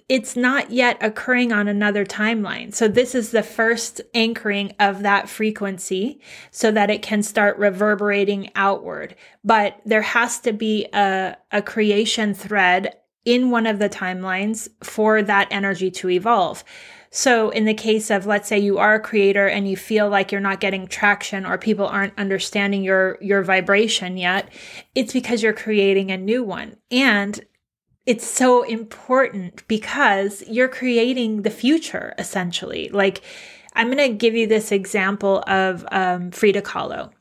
it's 0.09 0.37
not 0.37 0.71
yet 0.71 0.99
occurring 1.01 1.53
on 1.53 1.69
another 1.69 2.05
timeline. 2.05 2.75
So 2.75 2.89
this 2.89 3.15
is 3.15 3.31
the 3.31 3.43
first 3.43 4.01
anchoring 4.13 4.75
of 4.79 5.03
that 5.03 5.29
frequency 5.29 6.21
so 6.51 6.71
that 6.73 6.91
it 6.91 7.01
can 7.01 7.23
start 7.23 7.57
reverberating 7.59 8.51
outward. 8.55 9.15
But 9.45 9.81
there 9.87 10.03
has 10.03 10.41
to 10.41 10.53
be 10.53 10.87
a, 10.93 11.37
a 11.53 11.63
creation 11.63 12.35
thread 12.35 12.97
in 13.25 13.51
one 13.51 13.67
of 13.67 13.79
the 13.79 13.89
timelines 13.89 14.69
for 14.83 15.23
that 15.23 15.49
energy 15.51 15.91
to 15.91 16.11
evolve. 16.11 16.65
So, 17.17 17.51
in 17.51 17.65
the 17.65 17.75
case 17.75 18.11
of, 18.11 18.27
let's 18.27 18.49
say 18.49 18.59
you 18.59 18.79
are 18.79 18.97
a 18.97 19.01
creator 19.01 19.47
and 19.47 19.69
you 19.69 19.77
feel 19.77 20.09
like 20.09 20.33
you're 20.33 20.41
not 20.41 20.59
getting 20.59 20.89
traction 20.89 21.47
or 21.47 21.57
people 21.57 21.87
aren't 21.87 22.19
understanding 22.19 22.83
your, 22.83 23.19
your 23.21 23.45
vibration 23.45 24.17
yet, 24.17 24.53
it's 24.97 25.13
because 25.13 25.41
you're 25.41 25.53
creating 25.53 26.11
a 26.11 26.17
new 26.17 26.43
one. 26.43 26.77
And 26.91 27.41
it's 28.07 28.27
so 28.27 28.63
important 28.63 29.67
because 29.69 30.43
you're 30.47 30.69
creating 30.69 31.43
the 31.43 31.51
future 31.51 32.15
essentially. 32.19 32.89
Like, 32.91 33.23
I'm 33.75 33.87
going 33.87 34.11
to 34.11 34.17
give 34.17 34.35
you 34.35 34.47
this 34.47 34.71
example 34.71 35.43
of 35.47 35.87
um, 35.91 36.31
Frida 36.31 36.63
Kahlo. 36.63 37.13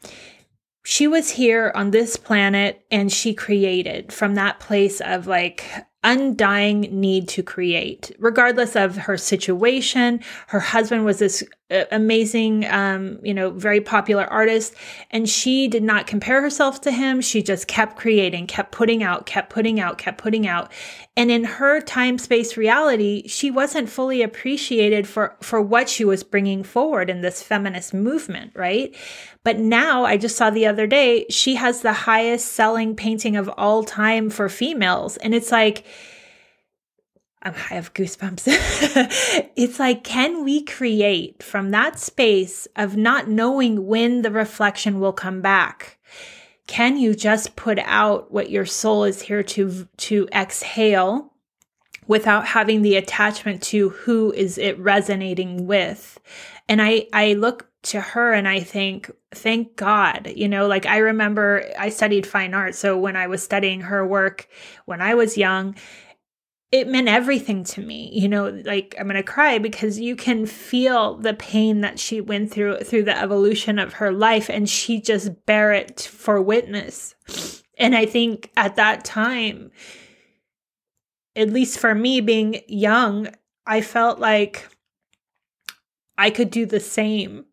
She 0.86 1.08
was 1.08 1.30
here 1.30 1.72
on 1.74 1.92
this 1.92 2.18
planet 2.18 2.86
and 2.92 3.12
she 3.12 3.34
created 3.34 4.12
from 4.12 4.36
that 4.36 4.60
place 4.60 5.02
of 5.02 5.26
like 5.28 5.64
undying 6.04 6.82
need 6.82 7.28
to 7.30 7.44
create, 7.44 8.12
regardless 8.20 8.76
of 8.76 8.96
her 8.98 9.18
situation. 9.18 10.20
Her 10.48 10.60
husband 10.60 11.06
was 11.06 11.20
this 11.20 11.44
uh, 11.72 11.86
amazing, 11.92 12.66
um, 12.66 13.20
you 13.24 13.34
know, 13.34 13.50
very 13.50 13.82
popular 13.82 14.26
artist, 14.26 14.76
and 15.12 15.30
she 15.30 15.68
did 15.68 15.82
not 15.82 16.06
compare 16.06 16.42
herself 16.42 16.82
to 16.82 16.92
him. 16.92 17.22
She 17.22 17.42
just 17.42 17.68
kept 17.68 17.98
creating, 17.98 18.48
kept 18.48 18.72
putting 18.72 19.02
out, 19.02 19.26
kept 19.26 19.50
putting 19.50 19.80
out, 19.80 19.98
kept 19.98 20.18
putting 20.18 20.46
out. 20.46 20.72
And 21.16 21.32
in 21.32 21.44
her 21.44 21.80
time 21.80 22.18
space 22.18 22.58
reality, 22.58 23.28
she 23.28 23.50
wasn't 23.50 23.90
fully 23.90 24.22
appreciated 24.22 25.08
for, 25.08 25.38
for 25.42 25.62
what 25.62 25.88
she 25.88 26.04
was 26.04 26.24
bringing 26.24 26.64
forward 26.64 27.10
in 27.10 27.22
this 27.22 27.42
feminist 27.42 27.94
movement, 27.94 28.52
right? 28.56 28.96
But 29.44 29.60
now 29.60 30.06
I 30.06 30.18
just 30.18 30.36
saw 30.36 30.50
the 30.50 30.66
other 30.66 30.88
day, 30.88 31.26
she 31.30 31.56
has 31.56 31.82
the 31.82 31.94
highest 31.94 32.54
selling 32.54 32.96
painting 32.96 33.36
of 33.36 33.50
all 33.58 33.84
time 33.84 34.30
for 34.30 34.50
females. 34.50 35.18
And 35.18 35.36
it's 35.36 35.52
like, 35.52 35.86
I 37.44 37.74
have 37.74 37.94
goosebumps. 37.94 38.44
it's 39.56 39.80
like, 39.80 40.04
can 40.04 40.44
we 40.44 40.64
create 40.64 41.44
from 41.44 41.72
that 41.72 42.00
space 42.00 42.68
of 42.76 42.96
not 42.96 43.28
knowing 43.28 43.86
when 43.86 44.22
the 44.22 44.32
reflection 44.32 45.00
will 45.00 45.14
come 45.14 45.42
back? 45.42 45.98
Can 46.68 46.98
you 46.98 47.14
just 47.14 47.58
put 47.58 47.80
out 47.80 48.32
what 48.32 48.50
your 48.50 48.66
soul 48.66 49.04
is 49.04 49.22
here 49.22 49.44
to, 49.44 49.88
to 49.98 50.28
exhale 50.34 51.34
without 52.08 52.46
having 52.48 52.82
the 52.82 52.96
attachment 52.96 53.62
to 53.64 53.90
who 53.90 54.32
is 54.32 54.58
it 54.58 54.80
resonating 54.80 55.68
with? 55.68 56.20
And 56.70 56.82
I, 56.82 57.08
I 57.12 57.34
look 57.34 57.70
to 57.84 58.00
her 58.00 58.32
and 58.32 58.48
I 58.48 58.62
think, 58.62 59.12
thank 59.32 59.76
God, 59.76 60.32
you 60.34 60.48
know, 60.48 60.68
like 60.68 60.86
I 60.86 60.98
remember 61.00 61.70
I 61.78 61.90
studied 61.90 62.26
fine 62.26 62.54
art. 62.54 62.76
So 62.76 62.98
when 62.98 63.18
I 63.18 63.28
was 63.28 63.44
studying 63.44 63.82
her 63.82 64.08
work 64.08 64.48
when 64.86 65.02
I 65.02 65.16
was 65.16 65.38
young, 65.38 65.76
it 66.74 66.88
meant 66.88 67.08
everything 67.08 67.64
to 67.64 67.82
me 67.82 68.10
you 68.12 68.28
know 68.28 68.50
like 68.66 68.96
i'm 69.00 69.06
going 69.06 69.16
to 69.16 69.24
cry 69.24 69.60
because 69.60 70.00
you 70.00 70.16
can 70.16 70.46
feel 70.46 71.16
the 71.18 71.36
pain 71.36 71.82
that 71.82 72.00
she 72.00 72.20
went 72.20 72.52
through 72.52 72.80
through 72.80 73.04
the 73.04 73.18
evolution 73.18 73.78
of 73.78 73.94
her 73.94 74.12
life 74.12 74.50
and 74.50 74.68
she 74.68 75.00
just 75.00 75.46
bear 75.46 75.72
it 75.72 76.02
for 76.02 76.42
witness. 76.42 77.16
And 77.78 77.96
i 77.96 78.06
think 78.06 78.52
at 78.58 78.76
that 78.76 79.06
time 79.06 79.72
at 81.36 81.50
least 81.50 81.78
for 81.78 81.94
me 81.94 82.22
being 82.22 82.62
young 82.68 83.30
i 83.68 83.80
felt 83.80 84.20
like 84.20 84.68
i 86.18 86.30
could 86.30 86.50
do 86.50 86.66
the 86.66 86.80
same. 86.80 87.46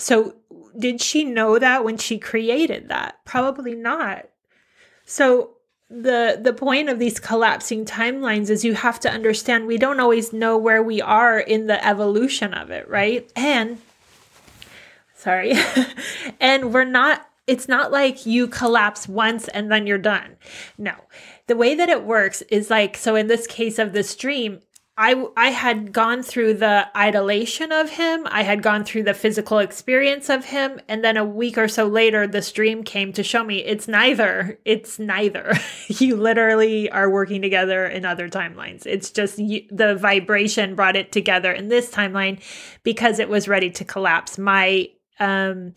So 0.00 0.34
did 0.78 1.00
she 1.00 1.24
know 1.24 1.58
that 1.58 1.84
when 1.84 1.96
she 1.96 2.18
created 2.18 2.88
that? 2.88 3.16
Probably 3.24 3.74
not. 3.74 4.26
So 5.04 5.57
the 5.90 6.38
the 6.42 6.52
point 6.52 6.88
of 6.88 6.98
these 6.98 7.18
collapsing 7.18 7.84
timelines 7.84 8.50
is 8.50 8.64
you 8.64 8.74
have 8.74 9.00
to 9.00 9.10
understand 9.10 9.66
we 9.66 9.78
don't 9.78 10.00
always 10.00 10.32
know 10.32 10.58
where 10.58 10.82
we 10.82 11.00
are 11.00 11.38
in 11.38 11.66
the 11.66 11.86
evolution 11.86 12.52
of 12.52 12.70
it 12.70 12.88
right? 12.88 13.30
And 13.34 13.78
sorry 15.14 15.54
and 16.40 16.74
we're 16.74 16.84
not 16.84 17.28
it's 17.46 17.66
not 17.66 17.90
like 17.90 18.26
you 18.26 18.46
collapse 18.46 19.08
once 19.08 19.48
and 19.48 19.72
then 19.72 19.86
you're 19.86 19.96
done. 19.96 20.36
No. 20.76 20.92
The 21.46 21.56
way 21.56 21.74
that 21.74 21.88
it 21.88 22.04
works 22.04 22.42
is 22.50 22.68
like 22.68 22.96
so 22.96 23.16
in 23.16 23.26
this 23.26 23.46
case 23.46 23.78
of 23.78 23.94
this 23.94 24.14
dream 24.14 24.60
I 25.00 25.24
I 25.36 25.50
had 25.50 25.92
gone 25.92 26.24
through 26.24 26.54
the 26.54 26.88
idolation 26.94 27.70
of 27.70 27.88
him. 27.88 28.26
I 28.28 28.42
had 28.42 28.64
gone 28.64 28.84
through 28.84 29.04
the 29.04 29.14
physical 29.14 29.60
experience 29.60 30.28
of 30.28 30.46
him, 30.46 30.80
and 30.88 31.04
then 31.04 31.16
a 31.16 31.24
week 31.24 31.56
or 31.56 31.68
so 31.68 31.86
later, 31.86 32.26
this 32.26 32.50
dream 32.50 32.82
came 32.82 33.12
to 33.12 33.22
show 33.22 33.44
me 33.44 33.58
it's 33.58 33.86
neither. 33.86 34.58
It's 34.64 34.98
neither. 34.98 35.54
you 35.86 36.16
literally 36.16 36.90
are 36.90 37.08
working 37.08 37.40
together 37.40 37.86
in 37.86 38.04
other 38.04 38.28
timelines. 38.28 38.86
It's 38.86 39.10
just 39.12 39.38
you, 39.38 39.62
the 39.70 39.94
vibration 39.94 40.74
brought 40.74 40.96
it 40.96 41.12
together 41.12 41.52
in 41.52 41.68
this 41.68 41.92
timeline 41.92 42.42
because 42.82 43.20
it 43.20 43.28
was 43.28 43.46
ready 43.46 43.70
to 43.70 43.84
collapse. 43.84 44.36
My 44.36 44.88
um, 45.20 45.74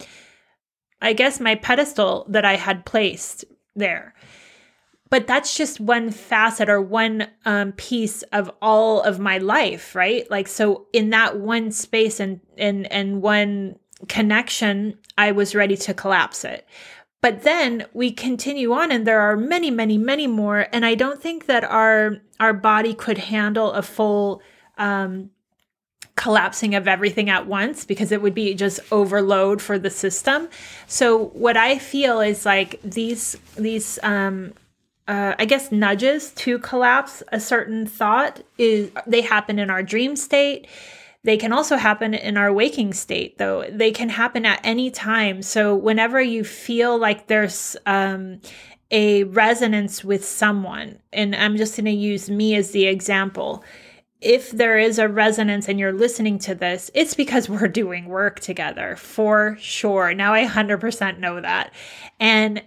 I 1.00 1.14
guess 1.14 1.40
my 1.40 1.54
pedestal 1.54 2.26
that 2.30 2.44
I 2.44 2.56
had 2.56 2.86
placed 2.86 3.46
there 3.76 4.16
but 5.12 5.28
that's 5.28 5.56
just 5.56 5.80
one 5.82 6.10
facet 6.10 6.70
or 6.70 6.82
one 6.82 7.28
um, 7.46 7.74
piece 7.74 8.24
of 8.32 8.50
all 8.62 9.02
of 9.02 9.20
my 9.20 9.38
life 9.38 9.94
right? 9.94 10.30
Like 10.32 10.48
so 10.48 10.88
in 10.92 11.12
that 11.12 11.38
one 11.38 11.72
space 11.72 12.20
and 12.20 12.40
and 12.58 12.92
and 12.92 13.22
one 13.22 13.78
connection 14.08 14.98
i 15.16 15.32
was 15.32 15.54
ready 15.54 15.78
to 15.78 15.94
collapse 15.94 16.44
it. 16.44 16.68
But 17.22 17.44
then 17.44 17.86
we 17.94 18.12
continue 18.12 18.74
on 18.74 18.92
and 18.92 19.06
there 19.06 19.22
are 19.22 19.38
many 19.38 19.70
many 19.70 19.98
many 19.98 20.26
more. 20.26 20.68
And 20.74 20.86
i 20.86 20.96
don't 20.96 21.22
think 21.22 21.46
that 21.46 21.64
our 21.64 22.18
our 22.40 22.54
body 22.54 22.96
could 22.96 23.20
handle 23.20 23.72
a 23.74 23.84
full 23.84 24.42
um, 24.78 25.30
collapsing 26.16 26.74
of 26.74 26.88
everything 26.88 27.30
at 27.30 27.48
once 27.48 27.86
because 27.86 28.12
it 28.12 28.22
would 28.22 28.34
be 28.34 28.54
just 28.54 28.80
overload 28.92 29.62
for 29.62 29.78
the 29.78 29.90
system. 29.90 30.48
So 30.88 31.26
what 31.46 31.58
i 31.58 31.78
feel 31.78 32.22
is 32.22 32.46
like 32.46 32.80
these 32.82 33.38
these 33.56 34.00
um, 34.04 34.54
uh, 35.12 35.36
I 35.38 35.44
guess 35.44 35.74
nudges 35.74 36.32
to 36.36 36.58
collapse 36.58 37.22
a 37.34 37.40
certain 37.42 37.86
thought 37.86 38.42
is 38.58 38.92
they 39.06 39.20
happen 39.20 39.60
in 39.60 39.70
our 39.70 39.84
dream 39.84 40.16
state. 40.16 40.68
They 41.26 41.36
can 41.36 41.52
also 41.52 41.76
happen 41.76 42.14
in 42.14 42.38
our 42.38 42.54
waking 42.54 42.94
state, 42.94 43.38
though. 43.38 43.66
They 43.70 43.92
can 43.92 44.08
happen 44.08 44.46
at 44.46 44.62
any 44.64 44.90
time. 44.90 45.42
So 45.42 45.76
whenever 45.76 46.22
you 46.22 46.46
feel 46.46 46.98
like 46.98 47.28
there's 47.28 47.76
um, 47.86 48.40
a 48.90 49.26
resonance 49.26 50.02
with 50.02 50.24
someone, 50.24 51.00
and 51.12 51.36
I'm 51.36 51.58
just 51.58 51.76
going 51.76 51.86
to 51.86 51.92
use 51.92 52.30
me 52.30 52.56
as 52.56 52.72
the 52.72 52.86
example. 52.86 53.66
If 54.22 54.52
there 54.52 54.78
is 54.78 54.98
a 54.98 55.10
resonance 55.10 55.68
and 55.68 55.78
you're 55.78 55.92
listening 55.92 56.40
to 56.40 56.56
this, 56.56 56.90
it's 56.94 57.16
because 57.16 57.50
we're 57.50 57.68
doing 57.68 58.06
work 58.06 58.40
together 58.40 58.96
for 58.96 59.58
sure. 59.60 60.14
Now 60.14 60.34
I 60.34 60.46
100% 60.46 61.20
know 61.20 61.42
that. 61.42 61.74
And 62.18 62.64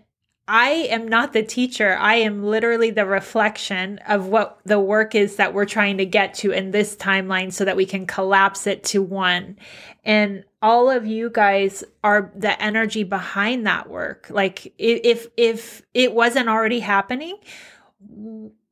I 0.46 0.68
am 0.90 1.08
not 1.08 1.32
the 1.32 1.42
teacher. 1.42 1.96
I 1.98 2.16
am 2.16 2.44
literally 2.44 2.90
the 2.90 3.06
reflection 3.06 3.98
of 4.06 4.26
what 4.26 4.58
the 4.64 4.78
work 4.78 5.14
is 5.14 5.36
that 5.36 5.54
we're 5.54 5.64
trying 5.64 5.98
to 5.98 6.06
get 6.06 6.34
to 6.34 6.50
in 6.50 6.70
this 6.70 6.96
timeline 6.96 7.50
so 7.50 7.64
that 7.64 7.76
we 7.76 7.86
can 7.86 8.06
collapse 8.06 8.66
it 8.66 8.84
to 8.84 9.02
one. 9.02 9.58
And 10.04 10.44
all 10.60 10.90
of 10.90 11.06
you 11.06 11.30
guys 11.30 11.82
are 12.02 12.30
the 12.36 12.60
energy 12.62 13.04
behind 13.04 13.66
that 13.66 13.88
work. 13.88 14.26
Like 14.28 14.74
if 14.76 15.28
if 15.38 15.82
it 15.94 16.12
wasn't 16.12 16.50
already 16.50 16.80
happening, 16.80 17.38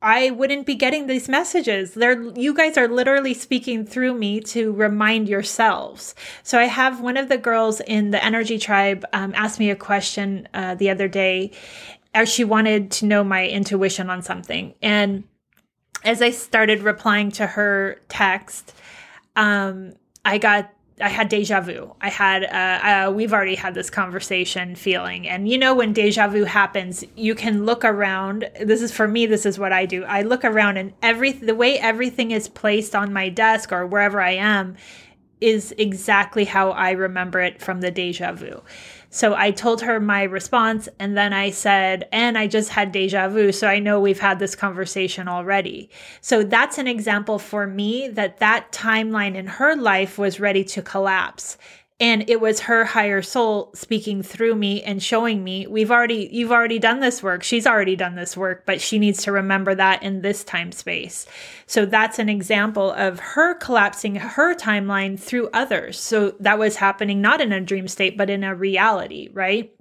I 0.03 0.31
wouldn't 0.31 0.65
be 0.65 0.75
getting 0.75 1.07
these 1.07 1.29
messages. 1.29 1.93
They're, 1.93 2.21
you 2.37 2.53
guys 2.53 2.77
are 2.77 2.89
literally 2.89 3.33
speaking 3.33 3.85
through 3.85 4.13
me 4.15 4.41
to 4.41 4.73
remind 4.73 5.29
yourselves. 5.29 6.13
So 6.43 6.59
I 6.59 6.65
have 6.65 6.99
one 6.99 7.15
of 7.15 7.29
the 7.29 7.37
girls 7.37 7.79
in 7.79 8.11
the 8.11 8.23
Energy 8.23 8.59
Tribe 8.59 9.05
um, 9.13 9.33
asked 9.33 9.59
me 9.59 9.69
a 9.69 9.77
question 9.77 10.49
uh, 10.53 10.75
the 10.75 10.89
other 10.89 11.07
day 11.07 11.51
as 12.13 12.27
she 12.27 12.43
wanted 12.43 12.91
to 12.91 13.05
know 13.05 13.23
my 13.23 13.47
intuition 13.47 14.09
on 14.09 14.21
something. 14.21 14.75
And 14.81 15.23
as 16.03 16.21
I 16.21 16.31
started 16.31 16.81
replying 16.81 17.31
to 17.31 17.47
her 17.47 18.01
text, 18.09 18.73
um, 19.37 19.93
I 20.25 20.37
got 20.37 20.69
I 21.01 21.09
had 21.09 21.29
deja 21.29 21.59
vu. 21.61 21.95
I 22.01 22.09
had 22.09 22.43
uh, 22.43 23.07
uh, 23.07 23.11
we've 23.11 23.33
already 23.33 23.55
had 23.55 23.73
this 23.73 23.89
conversation 23.89 24.75
feeling, 24.75 25.27
and 25.27 25.49
you 25.49 25.57
know 25.57 25.73
when 25.73 25.91
deja 25.91 26.27
vu 26.27 26.43
happens, 26.43 27.03
you 27.15 27.33
can 27.33 27.65
look 27.65 27.83
around. 27.83 28.49
This 28.61 28.81
is 28.81 28.91
for 28.91 29.07
me. 29.07 29.25
This 29.25 29.45
is 29.45 29.57
what 29.57 29.73
I 29.73 29.85
do. 29.85 30.03
I 30.03 30.21
look 30.21 30.45
around, 30.45 30.77
and 30.77 30.93
every 31.01 31.31
the 31.31 31.55
way 31.55 31.79
everything 31.79 32.31
is 32.31 32.47
placed 32.47 32.95
on 32.95 33.11
my 33.11 33.29
desk 33.29 33.71
or 33.71 33.87
wherever 33.87 34.21
I 34.21 34.31
am 34.31 34.75
is 35.41 35.73
exactly 35.77 36.45
how 36.45 36.71
I 36.71 36.91
remember 36.91 37.41
it 37.41 37.61
from 37.61 37.81
the 37.81 37.91
deja 37.91 38.31
vu. 38.31 38.61
So 39.13 39.35
I 39.35 39.51
told 39.51 39.81
her 39.81 39.99
my 39.99 40.23
response, 40.23 40.89
and 40.97 41.15
then 41.15 41.33
I 41.33 41.51
said, 41.51 42.09
and 42.11 42.35
I 42.35 42.47
just 42.47 42.69
had 42.69 42.91
deja 42.91 43.29
vu. 43.29 43.51
So 43.51 43.67
I 43.67 43.77
know 43.77 43.99
we've 43.99 44.19
had 44.19 44.39
this 44.39 44.55
conversation 44.55 45.27
already. 45.27 45.91
So 46.19 46.41
that's 46.41 46.79
an 46.79 46.87
example 46.87 47.37
for 47.37 47.67
me 47.67 48.07
that 48.07 48.39
that 48.39 48.71
timeline 48.71 49.35
in 49.35 49.45
her 49.45 49.75
life 49.75 50.17
was 50.17 50.39
ready 50.39 50.63
to 50.63 50.81
collapse 50.81 51.59
and 52.03 52.29
it 52.29 52.41
was 52.41 52.59
her 52.59 52.83
higher 52.83 53.21
soul 53.21 53.71
speaking 53.73 54.21
through 54.21 54.55
me 54.55 54.83
and 54.83 55.01
showing 55.01 55.41
me 55.41 55.65
we've 55.67 55.89
already 55.89 56.27
you've 56.33 56.51
already 56.51 56.77
done 56.77 56.99
this 56.99 57.23
work. 57.23 57.43
She's 57.43 57.65
already 57.65 57.95
done 57.95 58.15
this 58.15 58.35
work 58.35 58.65
but 58.65 58.81
she 58.81 58.99
needs 58.99 59.23
to 59.23 59.31
remember 59.31 59.73
that 59.73 60.03
in 60.03 60.21
this 60.21 60.43
time 60.43 60.73
space. 60.73 61.25
So 61.65 61.85
that's 61.85 62.19
an 62.19 62.27
example 62.27 62.91
of 62.91 63.21
her 63.21 63.55
collapsing 63.55 64.15
her 64.15 64.53
timeline 64.53 65.17
through 65.17 65.49
others. 65.53 65.97
So 65.97 66.31
that 66.41 66.59
was 66.59 66.75
happening 66.75 67.21
not 67.21 67.39
in 67.39 67.53
a 67.53 67.61
dream 67.61 67.87
state 67.87 68.17
but 68.17 68.29
in 68.29 68.43
a 68.43 68.53
reality 68.53 69.29
right? 69.31 69.73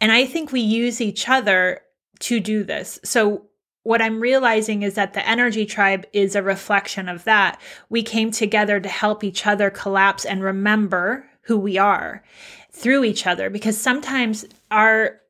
And 0.00 0.12
i 0.12 0.24
think 0.24 0.52
we 0.52 0.60
use 0.60 1.00
each 1.00 1.28
other 1.28 1.80
to 2.20 2.38
do 2.38 2.62
this. 2.62 3.00
So 3.02 3.46
what 3.82 4.02
I'm 4.02 4.20
realizing 4.20 4.82
is 4.82 4.94
that 4.94 5.14
the 5.14 5.26
energy 5.26 5.64
tribe 5.64 6.06
is 6.12 6.34
a 6.34 6.42
reflection 6.42 7.08
of 7.08 7.24
that. 7.24 7.60
We 7.88 8.02
came 8.02 8.30
together 8.30 8.80
to 8.80 8.88
help 8.88 9.24
each 9.24 9.46
other 9.46 9.70
collapse 9.70 10.24
and 10.24 10.42
remember 10.42 11.28
who 11.42 11.58
we 11.58 11.78
are 11.78 12.22
through 12.70 13.04
each 13.04 13.26
other 13.26 13.50
because 13.50 13.78
sometimes 13.78 14.44
our 14.70 15.20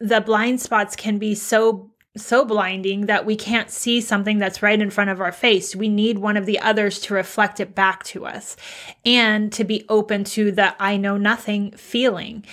the 0.00 0.20
blind 0.20 0.60
spots 0.62 0.96
can 0.96 1.18
be 1.18 1.34
so 1.34 1.90
so 2.16 2.44
blinding 2.44 3.06
that 3.06 3.24
we 3.24 3.36
can't 3.36 3.70
see 3.70 4.00
something 4.00 4.38
that's 4.38 4.62
right 4.62 4.80
in 4.80 4.90
front 4.90 5.10
of 5.10 5.20
our 5.20 5.30
face. 5.30 5.76
We 5.76 5.88
need 5.88 6.18
one 6.18 6.36
of 6.36 6.44
the 6.44 6.58
others 6.58 6.98
to 7.00 7.14
reflect 7.14 7.60
it 7.60 7.74
back 7.74 8.02
to 8.04 8.26
us 8.26 8.56
and 9.04 9.52
to 9.52 9.62
be 9.62 9.84
open 9.88 10.24
to 10.24 10.50
the 10.50 10.74
I 10.82 10.96
know 10.96 11.16
nothing 11.16 11.70
feeling. 11.72 12.44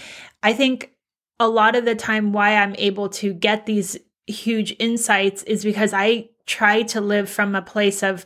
I 0.44 0.54
think 0.54 0.92
a 1.40 1.48
lot 1.48 1.76
of 1.76 1.86
the 1.86 1.96
time 1.96 2.34
why 2.34 2.56
I'm 2.56 2.76
able 2.78 3.10
to 3.10 3.34
get 3.34 3.66
these 3.66 3.98
huge 4.28 4.76
insights 4.78 5.44
is 5.44 5.64
because 5.64 5.94
I 5.94 6.30
try 6.46 6.84
to 6.84 7.02
live 7.02 7.30
from 7.30 7.56
a 7.56 7.62
place 7.62 8.04
of 8.04 8.26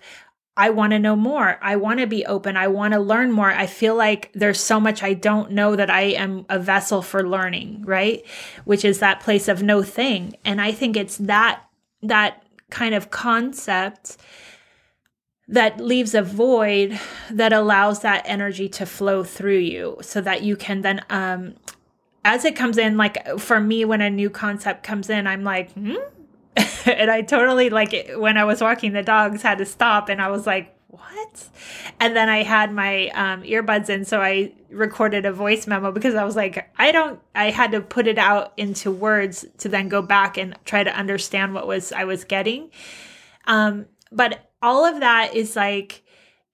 I 0.57 0.69
want 0.69 0.91
to 0.91 0.99
know 0.99 1.15
more. 1.15 1.57
I 1.61 1.77
want 1.77 2.01
to 2.01 2.07
be 2.07 2.25
open. 2.25 2.57
I 2.57 2.67
want 2.67 2.93
to 2.93 2.99
learn 2.99 3.31
more. 3.31 3.49
I 3.49 3.67
feel 3.67 3.95
like 3.95 4.31
there's 4.33 4.59
so 4.59 4.79
much 4.79 5.01
I 5.01 5.13
don't 5.13 5.51
know 5.51 5.75
that 5.75 5.89
I 5.89 6.01
am 6.01 6.45
a 6.49 6.59
vessel 6.59 7.01
for 7.01 7.27
learning, 7.27 7.83
right? 7.85 8.23
Which 8.65 8.83
is 8.83 8.99
that 8.99 9.21
place 9.21 9.47
of 9.47 9.63
no 9.63 9.81
thing. 9.81 10.35
And 10.43 10.61
I 10.61 10.71
think 10.73 10.97
it's 10.97 11.17
that 11.17 11.63
that 12.03 12.43
kind 12.69 12.93
of 12.93 13.11
concept 13.11 14.17
that 15.47 15.79
leaves 15.79 16.15
a 16.15 16.21
void 16.21 16.99
that 17.29 17.53
allows 17.53 18.01
that 18.01 18.23
energy 18.25 18.69
to 18.69 18.85
flow 18.85 19.23
through 19.23 19.57
you 19.57 19.97
so 20.01 20.21
that 20.21 20.43
you 20.43 20.55
can 20.55 20.81
then 20.81 21.01
um 21.09 21.55
as 22.23 22.45
it 22.45 22.55
comes 22.55 22.77
in, 22.77 22.97
like 22.97 23.39
for 23.39 23.59
me, 23.59 23.85
when 23.85 24.01
a 24.01 24.09
new 24.09 24.29
concept 24.29 24.83
comes 24.83 25.09
in, 25.09 25.27
I'm 25.27 25.43
like, 25.43 25.71
hmm? 25.73 25.95
and 26.85 27.09
I 27.09 27.21
totally 27.21 27.69
like 27.69 28.11
when 28.15 28.37
I 28.37 28.43
was 28.43 28.61
walking 28.61 28.91
the 28.93 29.03
dogs 29.03 29.41
had 29.41 29.57
to 29.59 29.65
stop 29.65 30.09
and 30.09 30.21
I 30.21 30.29
was 30.29 30.45
like, 30.45 30.75
what? 30.87 31.47
And 31.99 32.15
then 32.15 32.27
I 32.27 32.43
had 32.43 32.73
my 32.73 33.07
um, 33.09 33.43
earbuds 33.43 33.89
in, 33.89 34.03
so 34.03 34.21
I 34.21 34.51
recorded 34.69 35.25
a 35.25 35.31
voice 35.31 35.65
memo 35.65 35.91
because 35.91 36.15
I 36.15 36.25
was 36.25 36.35
like, 36.35 36.69
I 36.77 36.91
don't, 36.91 37.19
I 37.33 37.49
had 37.49 37.71
to 37.71 37.81
put 37.81 38.07
it 38.07 38.17
out 38.17 38.51
into 38.57 38.91
words 38.91 39.45
to 39.59 39.69
then 39.69 39.87
go 39.87 40.01
back 40.01 40.37
and 40.37 40.57
try 40.65 40.83
to 40.83 40.93
understand 40.93 41.53
what 41.53 41.65
was 41.65 41.93
I 41.93 42.03
was 42.03 42.25
getting. 42.25 42.71
Um, 43.45 43.85
but 44.11 44.51
all 44.61 44.85
of 44.85 44.99
that 44.99 45.33
is 45.33 45.55
like, 45.55 46.03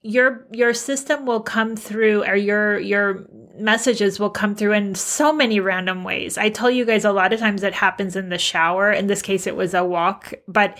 your 0.01 0.47
your 0.51 0.73
system 0.73 1.25
will 1.25 1.41
come 1.41 1.75
through 1.75 2.23
or 2.23 2.35
your 2.35 2.79
your 2.79 3.25
messages 3.57 4.19
will 4.19 4.29
come 4.29 4.55
through 4.55 4.73
in 4.73 4.95
so 4.95 5.33
many 5.33 5.59
random 5.59 6.03
ways. 6.03 6.37
I 6.37 6.49
tell 6.49 6.69
you 6.69 6.85
guys 6.85 7.05
a 7.05 7.11
lot 7.11 7.33
of 7.33 7.39
times 7.39 7.63
it 7.63 7.73
happens 7.73 8.15
in 8.15 8.29
the 8.29 8.37
shower. 8.37 8.91
In 8.91 9.07
this 9.07 9.21
case, 9.21 9.47
it 9.47 9.55
was 9.55 9.73
a 9.73 9.83
walk, 9.83 10.33
but 10.47 10.77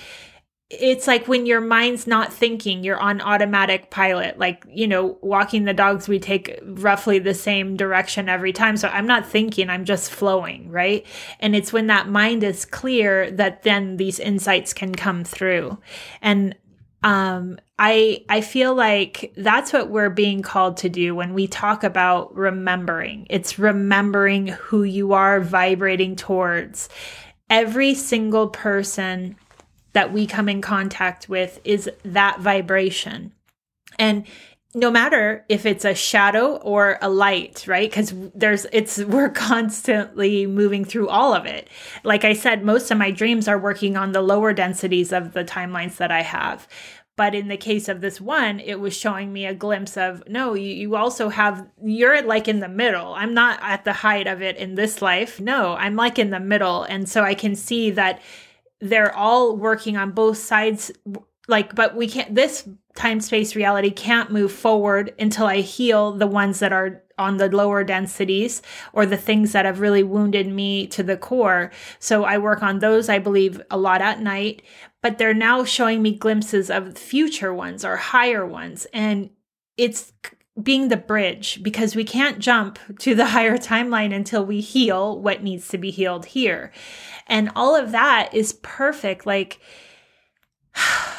it's 0.69 1.07
like 1.07 1.27
when 1.29 1.45
your 1.45 1.61
mind's 1.61 2.07
not 2.07 2.33
thinking, 2.33 2.83
you're 2.83 2.99
on 2.99 3.21
automatic 3.21 3.89
pilot. 3.89 4.37
Like, 4.37 4.65
you 4.69 4.85
know, 4.85 5.17
walking 5.21 5.63
the 5.63 5.73
dogs, 5.73 6.09
we 6.09 6.19
take 6.19 6.59
roughly 6.61 7.19
the 7.19 7.33
same 7.33 7.77
direction 7.77 8.27
every 8.27 8.51
time. 8.51 8.75
So 8.75 8.89
I'm 8.89 9.07
not 9.07 9.25
thinking, 9.25 9.69
I'm 9.69 9.85
just 9.85 10.11
flowing, 10.11 10.69
right? 10.69 11.05
And 11.39 11.55
it's 11.55 11.71
when 11.71 11.87
that 11.87 12.09
mind 12.09 12.43
is 12.43 12.65
clear 12.65 13.31
that 13.31 13.63
then 13.63 13.95
these 13.95 14.19
insights 14.19 14.73
can 14.73 14.93
come 14.93 15.23
through. 15.23 15.77
And 16.21 16.53
um, 17.01 17.59
I 17.79 18.25
I 18.27 18.41
feel 18.41 18.73
like 18.73 19.33
that's 19.37 19.71
what 19.71 19.89
we're 19.89 20.09
being 20.09 20.41
called 20.41 20.77
to 20.77 20.89
do 20.89 21.13
when 21.13 21.33
we 21.33 21.47
talk 21.47 21.83
about 21.83 22.35
remembering. 22.35 23.27
It's 23.29 23.59
remembering 23.59 24.47
who 24.47 24.83
you 24.83 25.13
are 25.13 25.39
vibrating 25.39 26.15
towards. 26.15 26.89
Every 27.49 27.93
single 27.93 28.47
person 28.47 29.35
that 29.93 30.11
we 30.11 30.27
come 30.27 30.49
in 30.49 30.61
contact 30.61 31.29
with 31.29 31.59
is 31.63 31.89
that 32.03 32.39
vibration. 32.39 33.31
And 33.99 34.25
no 34.77 34.91
matter 34.91 35.45
if 35.49 35.65
it's 35.65 35.85
a 35.85 35.95
shadow 35.95 36.57
or 36.57 36.99
a 37.01 37.09
light 37.09 37.65
right 37.67 37.89
because 37.89 38.13
there's 38.35 38.67
it's 38.71 38.99
we're 38.99 39.29
constantly 39.29 40.45
moving 40.45 40.85
through 40.85 41.07
all 41.07 41.33
of 41.33 41.45
it 41.45 41.69
like 42.03 42.23
i 42.25 42.33
said 42.33 42.63
most 42.63 42.91
of 42.91 42.97
my 42.97 43.09
dreams 43.09 43.47
are 43.47 43.57
working 43.57 43.97
on 43.97 44.11
the 44.11 44.21
lower 44.21 44.53
densities 44.53 45.11
of 45.11 45.33
the 45.33 45.43
timelines 45.43 45.97
that 45.97 46.11
i 46.11 46.21
have 46.21 46.67
but 47.17 47.35
in 47.35 47.49
the 47.49 47.57
case 47.57 47.89
of 47.89 47.99
this 47.99 48.21
one 48.21 48.61
it 48.61 48.79
was 48.79 48.95
showing 48.95 49.33
me 49.33 49.45
a 49.45 49.53
glimpse 49.53 49.97
of 49.97 50.23
no 50.29 50.53
you, 50.53 50.73
you 50.73 50.95
also 50.95 51.27
have 51.27 51.67
you're 51.83 52.21
like 52.21 52.47
in 52.47 52.61
the 52.61 52.69
middle. 52.69 53.13
I'm 53.13 53.33
not 53.33 53.59
at 53.61 53.83
the 53.83 53.93
height 53.93 54.27
of 54.27 54.41
it 54.41 54.55
in 54.55 54.75
this 54.75 55.01
life. 55.01 55.41
No 55.41 55.73
i'm 55.73 55.95
like 55.95 56.17
in 56.17 56.29
the 56.29 56.39
middle. 56.39 56.83
And 56.83 57.09
so 57.09 57.23
i 57.23 57.33
can 57.33 57.55
see 57.55 57.91
that 57.91 58.21
they're 58.79 59.13
all 59.13 59.57
working 59.57 59.97
on 59.97 60.11
both 60.11 60.37
sides 60.37 60.91
like 61.47 61.75
but 61.75 61.95
we 61.95 62.07
can't 62.07 62.33
this 62.33 62.69
time 62.95 63.19
space 63.19 63.55
reality 63.55 63.89
can't 63.89 64.31
move 64.31 64.51
forward 64.51 65.13
until 65.17 65.45
i 65.45 65.57
heal 65.57 66.11
the 66.11 66.27
ones 66.27 66.59
that 66.59 66.73
are 66.73 67.03
on 67.17 67.37
the 67.37 67.49
lower 67.49 67.83
densities 67.83 68.61
or 68.93 69.05
the 69.05 69.17
things 69.17 69.51
that 69.51 69.65
have 69.65 69.79
really 69.79 70.03
wounded 70.03 70.47
me 70.47 70.87
to 70.87 71.03
the 71.03 71.17
core 71.17 71.71
so 71.99 72.23
i 72.23 72.37
work 72.37 72.61
on 72.61 72.79
those 72.79 73.09
i 73.09 73.19
believe 73.19 73.61
a 73.69 73.77
lot 73.77 74.01
at 74.01 74.19
night 74.19 74.61
but 75.01 75.17
they're 75.17 75.33
now 75.33 75.63
showing 75.63 76.01
me 76.01 76.11
glimpses 76.13 76.69
of 76.69 76.97
future 76.97 77.53
ones 77.53 77.85
or 77.85 77.95
higher 77.95 78.45
ones. 78.45 78.87
And 78.93 79.29
it's 79.77 80.11
being 80.61 80.89
the 80.89 80.97
bridge 80.97 81.61
because 81.61 81.95
we 81.95 82.03
can't 82.03 82.39
jump 82.39 82.79
to 82.99 83.13
the 83.13 83.25
higher 83.27 83.57
timeline 83.57 84.13
until 84.13 84.45
we 84.45 84.59
heal 84.59 85.17
what 85.19 85.43
needs 85.43 85.67
to 85.69 85.77
be 85.77 85.91
healed 85.91 86.25
here. 86.25 86.71
And 87.27 87.51
all 87.55 87.75
of 87.75 87.91
that 87.91 88.33
is 88.33 88.53
perfect. 88.61 89.25
Like, 89.25 89.59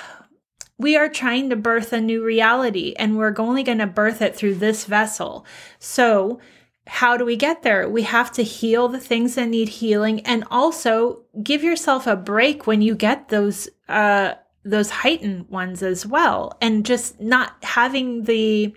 we 0.79 0.97
are 0.97 1.09
trying 1.09 1.51
to 1.51 1.57
birth 1.57 1.93
a 1.93 2.01
new 2.01 2.25
reality 2.25 2.95
and 2.99 3.17
we're 3.17 3.35
only 3.39 3.63
going 3.63 3.79
to 3.79 3.87
birth 3.87 4.23
it 4.23 4.37
through 4.37 4.55
this 4.55 4.85
vessel. 4.85 5.45
So, 5.79 6.41
how 6.87 7.19
do 7.19 7.25
we 7.25 7.37
get 7.37 7.63
there? 7.63 7.87
We 7.87 8.03
have 8.05 8.33
to 8.33 8.43
heal 8.43 8.89
the 8.89 9.01
things 9.01 9.35
that 9.35 9.49
need 9.49 9.69
healing 9.69 10.21
and 10.21 10.45
also 10.51 11.23
give 11.43 11.63
yourself 11.63 12.07
a 12.07 12.17
break 12.17 12.67
when 12.67 12.81
you 12.81 12.95
get 12.95 13.29
those 13.29 13.69
uh 13.89 14.35
those 14.65 14.91
heightened 14.91 15.49
ones 15.49 15.83
as 15.83 16.07
well 16.07 16.57
and 16.61 16.87
just 16.87 17.21
not 17.21 17.53
having 17.63 18.25
the 18.25 18.75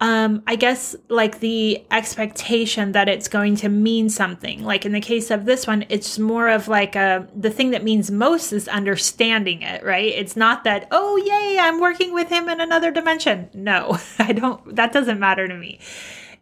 um 0.00 0.42
i 0.46 0.56
guess 0.56 0.96
like 1.08 1.40
the 1.40 1.84
expectation 1.90 2.92
that 2.92 3.08
it's 3.08 3.28
going 3.28 3.54
to 3.54 3.68
mean 3.68 4.08
something 4.08 4.64
like 4.64 4.84
in 4.84 4.92
the 4.92 5.00
case 5.00 5.30
of 5.30 5.44
this 5.44 5.66
one 5.66 5.84
it's 5.88 6.18
more 6.18 6.48
of 6.48 6.66
like 6.68 6.96
a 6.96 7.00
uh, 7.00 7.26
the 7.36 7.50
thing 7.50 7.70
that 7.70 7.84
means 7.84 8.10
most 8.10 8.52
is 8.52 8.66
understanding 8.68 9.62
it 9.62 9.84
right 9.84 10.12
it's 10.14 10.36
not 10.36 10.64
that 10.64 10.88
oh 10.90 11.16
yay 11.16 11.58
i'm 11.60 11.80
working 11.80 12.12
with 12.12 12.28
him 12.28 12.48
in 12.48 12.60
another 12.60 12.90
dimension 12.90 13.48
no 13.54 13.98
i 14.18 14.32
don't 14.32 14.74
that 14.74 14.92
doesn't 14.92 15.20
matter 15.20 15.46
to 15.46 15.54
me 15.54 15.78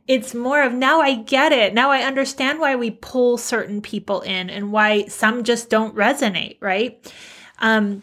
it's 0.08 0.34
more 0.34 0.62
of 0.62 0.72
now 0.72 1.00
I 1.00 1.14
get 1.14 1.52
it. 1.52 1.74
Now 1.74 1.90
I 1.90 2.00
understand 2.00 2.58
why 2.58 2.74
we 2.76 2.90
pull 2.90 3.38
certain 3.38 3.80
people 3.80 4.20
in 4.22 4.50
and 4.50 4.72
why 4.72 5.06
some 5.06 5.44
just 5.44 5.70
don't 5.70 5.94
resonate, 5.94 6.56
right? 6.60 7.12
Um, 7.60 8.02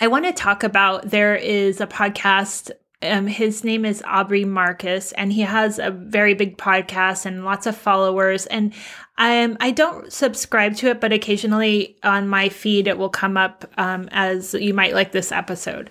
I 0.00 0.08
want 0.08 0.24
to 0.24 0.32
talk 0.32 0.64
about 0.64 1.10
there 1.10 1.36
is 1.36 1.80
a 1.80 1.86
podcast. 1.86 2.70
Um, 3.02 3.26
his 3.26 3.64
name 3.64 3.84
is 3.86 4.02
Aubrey 4.06 4.44
Marcus, 4.44 5.12
and 5.12 5.32
he 5.32 5.40
has 5.40 5.78
a 5.78 5.90
very 5.90 6.34
big 6.34 6.58
podcast 6.58 7.24
and 7.24 7.44
lots 7.44 7.66
of 7.66 7.76
followers. 7.76 8.46
And 8.46 8.74
Um, 9.20 9.58
I 9.60 9.70
don't 9.70 10.10
subscribe 10.10 10.76
to 10.76 10.88
it, 10.88 10.98
but 10.98 11.12
occasionally 11.12 11.98
on 12.02 12.26
my 12.26 12.48
feed 12.48 12.86
it 12.86 12.96
will 12.96 13.10
come 13.10 13.36
up 13.36 13.70
um, 13.76 14.08
as 14.12 14.54
you 14.54 14.72
might 14.72 14.94
like 14.94 15.12
this 15.12 15.30
episode. 15.30 15.90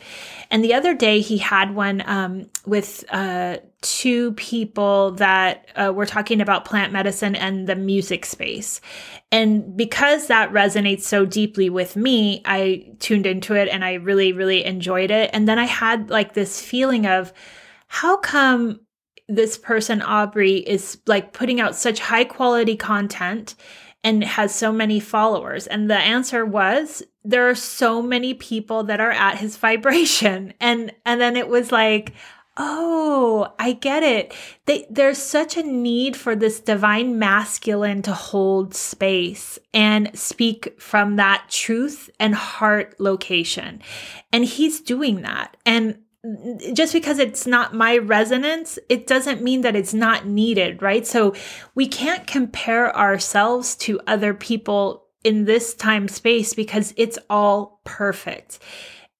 And 0.51 0.63
the 0.63 0.73
other 0.73 0.93
day 0.93 1.21
he 1.21 1.38
had 1.38 1.75
one 1.75 2.01
um, 2.05 2.49
with 2.65 3.03
uh, 3.09 3.57
two 3.81 4.33
people 4.33 5.12
that 5.12 5.67
uh, 5.75 5.93
were 5.93 6.05
talking 6.05 6.41
about 6.41 6.65
plant 6.65 6.91
medicine 6.91 7.35
and 7.35 7.67
the 7.67 7.75
music 7.75 8.25
space. 8.25 8.81
And 9.31 9.77
because 9.77 10.27
that 10.27 10.51
resonates 10.51 11.03
so 11.03 11.25
deeply 11.25 11.69
with 11.69 11.95
me, 11.95 12.41
I 12.45 12.93
tuned 12.99 13.27
into 13.27 13.55
it 13.55 13.69
and 13.69 13.85
I 13.85 13.95
really, 13.95 14.33
really 14.33 14.65
enjoyed 14.65 15.12
it. 15.12 15.29
And 15.33 15.47
then 15.47 15.59
I 15.59 15.65
had 15.65 16.09
like 16.09 16.33
this 16.33 16.59
feeling 16.59 17.05
of 17.05 17.31
how 17.88 18.17
come 18.17 18.79
this 19.27 19.57
person, 19.57 20.01
Aubrey, 20.01 20.57
is 20.57 20.99
like 21.05 21.33
putting 21.33 21.62
out 21.62 21.75
such 21.75 21.99
high 21.99 22.23
quality 22.23 22.75
content 22.75 23.53
and 24.03 24.23
has 24.23 24.53
so 24.53 24.71
many 24.71 24.99
followers? 24.99 25.67
And 25.67 25.89
the 25.89 25.97
answer 25.97 26.45
was 26.45 27.03
there 27.30 27.48
are 27.48 27.56
so 27.56 28.02
many 28.02 28.34
people 28.34 28.84
that 28.84 29.00
are 29.00 29.12
at 29.12 29.38
his 29.38 29.58
vibration. 29.58 30.54
And 30.62 30.92
and 31.06 31.22
then 31.22 31.38
it 31.38 31.48
was 31.48 31.72
like, 31.72 32.13
oh, 32.58 33.54
I 33.58 33.72
get 33.72 34.04
it. 34.04 34.34
They, 34.65 34.86
there's 34.89 35.18
such 35.18 35.56
a 35.58 35.63
need 35.63 36.18
for 36.18 36.36
this 36.36 36.60
divine 36.60 37.18
masculine 37.18 38.02
to 38.04 38.13
hold 38.13 38.76
space 38.76 39.58
and 39.74 40.12
speak 40.18 40.80
from 40.80 41.15
that 41.15 41.46
truth 41.50 42.10
and 42.20 42.36
heart 42.36 43.00
location. 43.00 43.82
And 44.34 44.44
he's 44.44 44.82
doing 44.82 45.22
that. 45.22 45.56
And 45.65 46.00
just 46.74 46.92
because 46.92 47.18
it's 47.18 47.48
not 47.48 47.74
my 47.74 47.98
resonance, 47.98 48.78
it 48.89 49.08
doesn't 49.08 49.42
mean 49.42 49.62
that 49.62 49.76
it's 49.76 49.94
not 49.94 50.28
needed, 50.28 50.82
right? 50.82 51.08
So 51.08 51.34
we 51.76 51.88
can't 51.88 52.28
compare 52.28 52.96
ourselves 52.96 53.76
to 53.78 54.02
other 54.06 54.34
people 54.34 55.06
in 55.23 55.45
this 55.45 55.73
time 55.73 56.08
space 56.08 56.53
because 56.53 56.93
it's 56.97 57.19
all 57.29 57.82
perfect. 57.84 58.60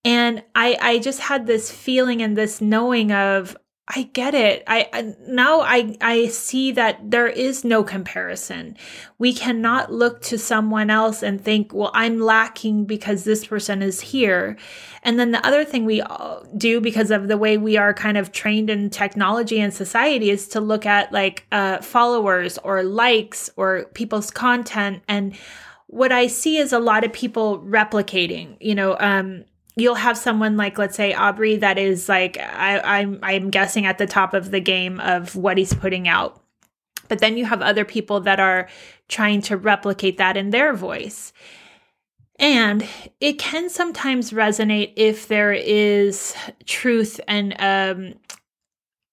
And 0.06 0.44
I 0.56 0.78
I 0.80 1.00
just 1.00 1.20
had 1.20 1.46
this 1.46 1.72
feeling 1.72 2.22
and 2.22 2.38
this 2.38 2.62
knowing 2.62 3.12
of 3.12 3.58
I 3.92 4.04
get 4.04 4.36
it. 4.36 4.64
I, 4.68 4.88
I, 4.94 5.14
now 5.28 5.62
I 5.62 5.98
I 6.00 6.28
see 6.28 6.72
that 6.74 7.10
there 7.10 7.28
is 7.28 7.64
no 7.64 7.84
comparison. 7.84 8.78
We 9.18 9.34
cannot 9.34 9.92
look 9.92 10.22
to 10.24 10.38
someone 10.38 10.92
else 10.92 11.24
and 11.24 11.44
think, 11.44 11.74
"Well, 11.74 11.90
I'm 11.96 12.20
lacking 12.20 12.86
because 12.86 13.24
this 13.24 13.48
person 13.48 13.82
is 13.82 14.00
here." 14.00 14.58
And 15.02 15.20
then 15.20 15.32
the 15.32 15.46
other 15.46 15.66
thing 15.66 15.86
we 15.86 16.04
do 16.56 16.80
because 16.80 17.10
of 17.10 17.28
the 17.30 17.38
way 17.38 17.58
we 17.58 17.78
are 17.78 17.94
kind 17.94 18.18
of 18.18 18.32
trained 18.32 18.70
in 18.70 18.92
technology 18.92 19.60
and 19.60 19.74
society 19.74 20.30
is 20.30 20.48
to 20.50 20.62
look 20.62 20.86
at 20.86 21.12
like 21.12 21.48
uh, 21.52 21.80
followers 21.80 22.60
or 22.60 22.84
likes 22.84 23.50
or 23.58 23.86
people's 23.96 24.30
content 24.30 25.02
and 25.08 25.36
what 25.90 26.12
I 26.12 26.28
see 26.28 26.58
is 26.58 26.72
a 26.72 26.78
lot 26.78 27.04
of 27.04 27.12
people 27.12 27.60
replicating, 27.62 28.58
you 28.60 28.76
know, 28.76 28.96
um, 29.00 29.44
you'll 29.76 29.96
have 29.96 30.20
someone 30.20 30.56
like 30.56 30.78
let's 30.78 30.96
say 30.96 31.16
Aubrey 31.16 31.58
that 31.58 31.80
is 31.80 32.08
like 32.08 32.38
I, 32.38 32.80
I'm 32.80 33.18
I'm 33.24 33.50
guessing 33.50 33.88
at 33.88 33.98
the 33.98 34.06
top 34.06 34.36
of 34.36 34.52
the 34.52 34.60
game 34.60 35.00
of 35.00 35.36
what 35.36 35.58
he's 35.58 35.74
putting 35.74 36.08
out. 36.08 36.44
But 37.08 37.20
then 37.20 37.38
you 37.38 37.46
have 37.46 37.64
other 37.64 37.86
people 37.86 38.20
that 38.22 38.40
are 38.40 38.70
trying 39.08 39.42
to 39.44 39.58
replicate 39.58 40.18
that 40.20 40.38
in 40.38 40.52
their 40.52 40.76
voice. 40.76 41.34
And 42.38 42.88
it 43.20 43.40
can 43.40 43.68
sometimes 43.68 44.30
resonate 44.30 44.94
if 44.96 45.28
there 45.28 45.54
is 45.54 46.36
truth 46.66 47.20
and 47.28 47.56
um, 47.58 48.14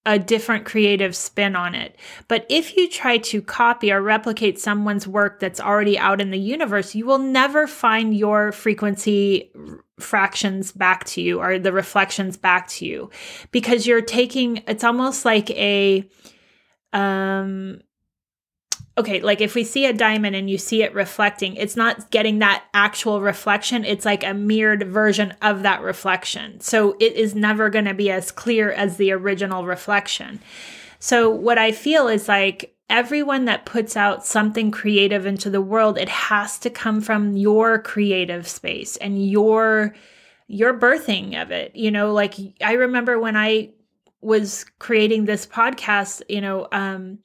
a 0.07 0.19
different 0.21 0.64
creative 0.64 1.14
spin 1.16 1.57
on 1.57 1.75
it. 1.75 1.97
But 2.29 2.47
if 2.49 2.77
you 2.77 2.88
try 2.88 3.19
to 3.19 3.42
copy 3.42 3.92
or 3.92 4.01
replicate 4.01 4.61
someone's 4.61 5.07
work 5.07 5.40
that's 5.40 5.61
already 5.61 5.99
out 5.99 6.21
in 6.21 6.31
the 6.31 6.38
universe, 6.38 6.95
you 6.95 7.05
will 7.05 7.19
never 7.19 7.66
find 7.66 8.16
your 8.16 8.53
frequency 8.53 9.51
fractions 9.99 10.71
back 10.73 11.05
to 11.05 11.21
you 11.21 11.40
or 11.40 11.59
the 11.59 11.73
reflections 11.73 12.37
back 12.37 12.69
to 12.69 12.87
you 12.87 13.11
because 13.51 13.87
you're 13.87 14.03
taking 14.03 14.62
it's 14.69 14.85
almost 14.85 15.25
like 15.25 15.51
a 15.53 16.07
um 16.92 17.81
okay, 18.99 19.21
like 19.21 19.41
if 19.41 19.55
we 19.55 19.63
see 19.63 19.85
a 19.85 19.93
diamond 19.93 20.35
and 20.35 20.49
you 20.49 20.57
see 20.57 20.83
it 20.83 20.95
reflecting, 20.95 21.55
it's 21.57 21.77
not 21.77 22.11
getting 22.11 22.39
that 22.39 22.65
actual 22.73 23.21
reflection. 23.21 23.85
It's 23.85 24.07
like 24.07 24.25
a 24.25 24.33
mirrored 24.33 24.89
version 24.89 25.35
of 25.43 25.63
that 25.63 25.83
reflection. 25.83 26.61
So 26.61 26.97
it 26.99 27.13
is 27.15 27.35
never 27.35 27.69
going 27.69 27.85
to 27.85 27.95
be 27.95 28.11
as 28.11 28.31
clear 28.31 28.73
as 28.73 28.97
the 28.97 29.13
original 29.13 29.67
reflection. 29.67 30.41
So 30.99 31.29
what 31.29 31.59
I 31.59 31.73
feel 31.73 32.09
is 32.09 32.27
like 32.27 32.75
everyone 32.89 33.45
that 33.47 33.67
puts 33.67 33.97
out 33.97 34.25
something 34.25 34.71
creative 34.71 35.27
into 35.27 35.51
the 35.51 35.61
world, 35.61 35.99
it 35.99 36.09
has 36.09 36.59
to 36.61 36.71
come 36.71 37.01
from 37.03 37.37
your 37.37 37.79
creative 37.79 38.49
space 38.49 38.97
and 38.97 39.29
your 39.29 39.95
your 40.49 40.79
birthing 40.79 41.41
of 41.41 41.51
it. 41.51 41.75
You 41.75 41.91
know, 41.91 42.13
like 42.13 42.35
I 42.63 42.75
remember 42.75 43.19
when 43.19 43.37
I 43.37 43.71
was 44.21 44.65
creating 44.79 45.25
this 45.25 45.45
podcast, 45.45 46.23
you 46.29 46.41
know, 46.41 46.69
um 46.73 47.19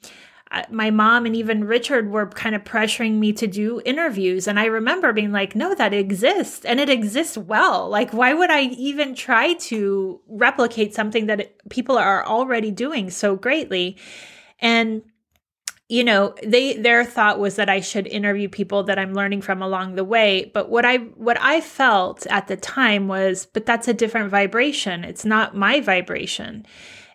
my 0.69 0.91
mom 0.91 1.25
and 1.25 1.35
even 1.35 1.63
Richard 1.63 2.09
were 2.09 2.27
kind 2.27 2.55
of 2.55 2.63
pressuring 2.63 3.13
me 3.13 3.31
to 3.33 3.47
do 3.47 3.81
interviews. 3.85 4.47
And 4.47 4.59
I 4.59 4.65
remember 4.65 5.13
being 5.13 5.31
like, 5.31 5.55
no, 5.55 5.73
that 5.75 5.93
exists 5.93 6.65
and 6.65 6.79
it 6.79 6.89
exists 6.89 7.37
well. 7.37 7.89
Like, 7.89 8.11
why 8.11 8.33
would 8.33 8.51
I 8.51 8.63
even 8.63 9.15
try 9.15 9.53
to 9.53 10.19
replicate 10.27 10.93
something 10.93 11.27
that 11.27 11.55
people 11.69 11.97
are 11.97 12.25
already 12.25 12.71
doing 12.71 13.09
so 13.09 13.35
greatly? 13.35 13.97
And 14.59 15.03
you 15.87 16.05
know 16.05 16.33
they 16.41 16.77
their 16.77 17.03
thought 17.03 17.37
was 17.37 17.57
that 17.57 17.67
i 17.67 17.81
should 17.81 18.07
interview 18.07 18.47
people 18.47 18.81
that 18.81 18.97
i'm 18.97 19.13
learning 19.13 19.41
from 19.41 19.61
along 19.61 19.95
the 19.95 20.05
way 20.05 20.49
but 20.53 20.69
what 20.69 20.85
i 20.85 20.95
what 20.95 21.37
i 21.41 21.59
felt 21.59 22.25
at 22.27 22.47
the 22.47 22.55
time 22.55 23.09
was 23.09 23.45
but 23.47 23.65
that's 23.65 23.89
a 23.89 23.93
different 23.93 24.31
vibration 24.31 25.03
it's 25.03 25.25
not 25.25 25.53
my 25.53 25.81
vibration 25.81 26.65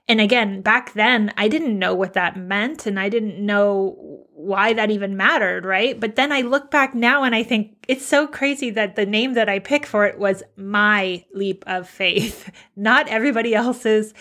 and 0.09 0.21
again, 0.21 0.61
back 0.63 0.93
then, 0.95 1.33
I 1.37 1.49
didn't 1.49 1.79
know 1.79 1.95
what 1.95 2.13
that 2.13 2.37
meant 2.37 2.87
and 2.87 2.99
I 2.99 3.09
didn't 3.09 3.45
know 3.45 4.25
why 4.33 4.73
that 4.73 4.91
even 4.91 5.17
mattered, 5.17 5.65
right? 5.65 5.99
But 5.99 6.15
then 6.15 6.31
I 6.31 6.43
look 6.43 6.71
back 6.71 6.95
now 6.95 7.25
and 7.25 7.35
I 7.35 7.43
think 7.43 7.85
it's 7.89 8.07
so 8.07 8.29
crazy 8.29 8.71
that 8.71 8.95
the 8.95 9.07
name 9.07 9.35
that 9.35 9.49
I 9.49 9.59
picked 9.59 9.87
for 9.87 10.07
it 10.07 10.19
was 10.19 10.45
My 10.57 11.25
Leap 11.35 11.65
of 11.67 11.89
Faith, 11.89 12.53
not 12.77 13.09
everybody 13.09 13.55
else's. 13.55 14.15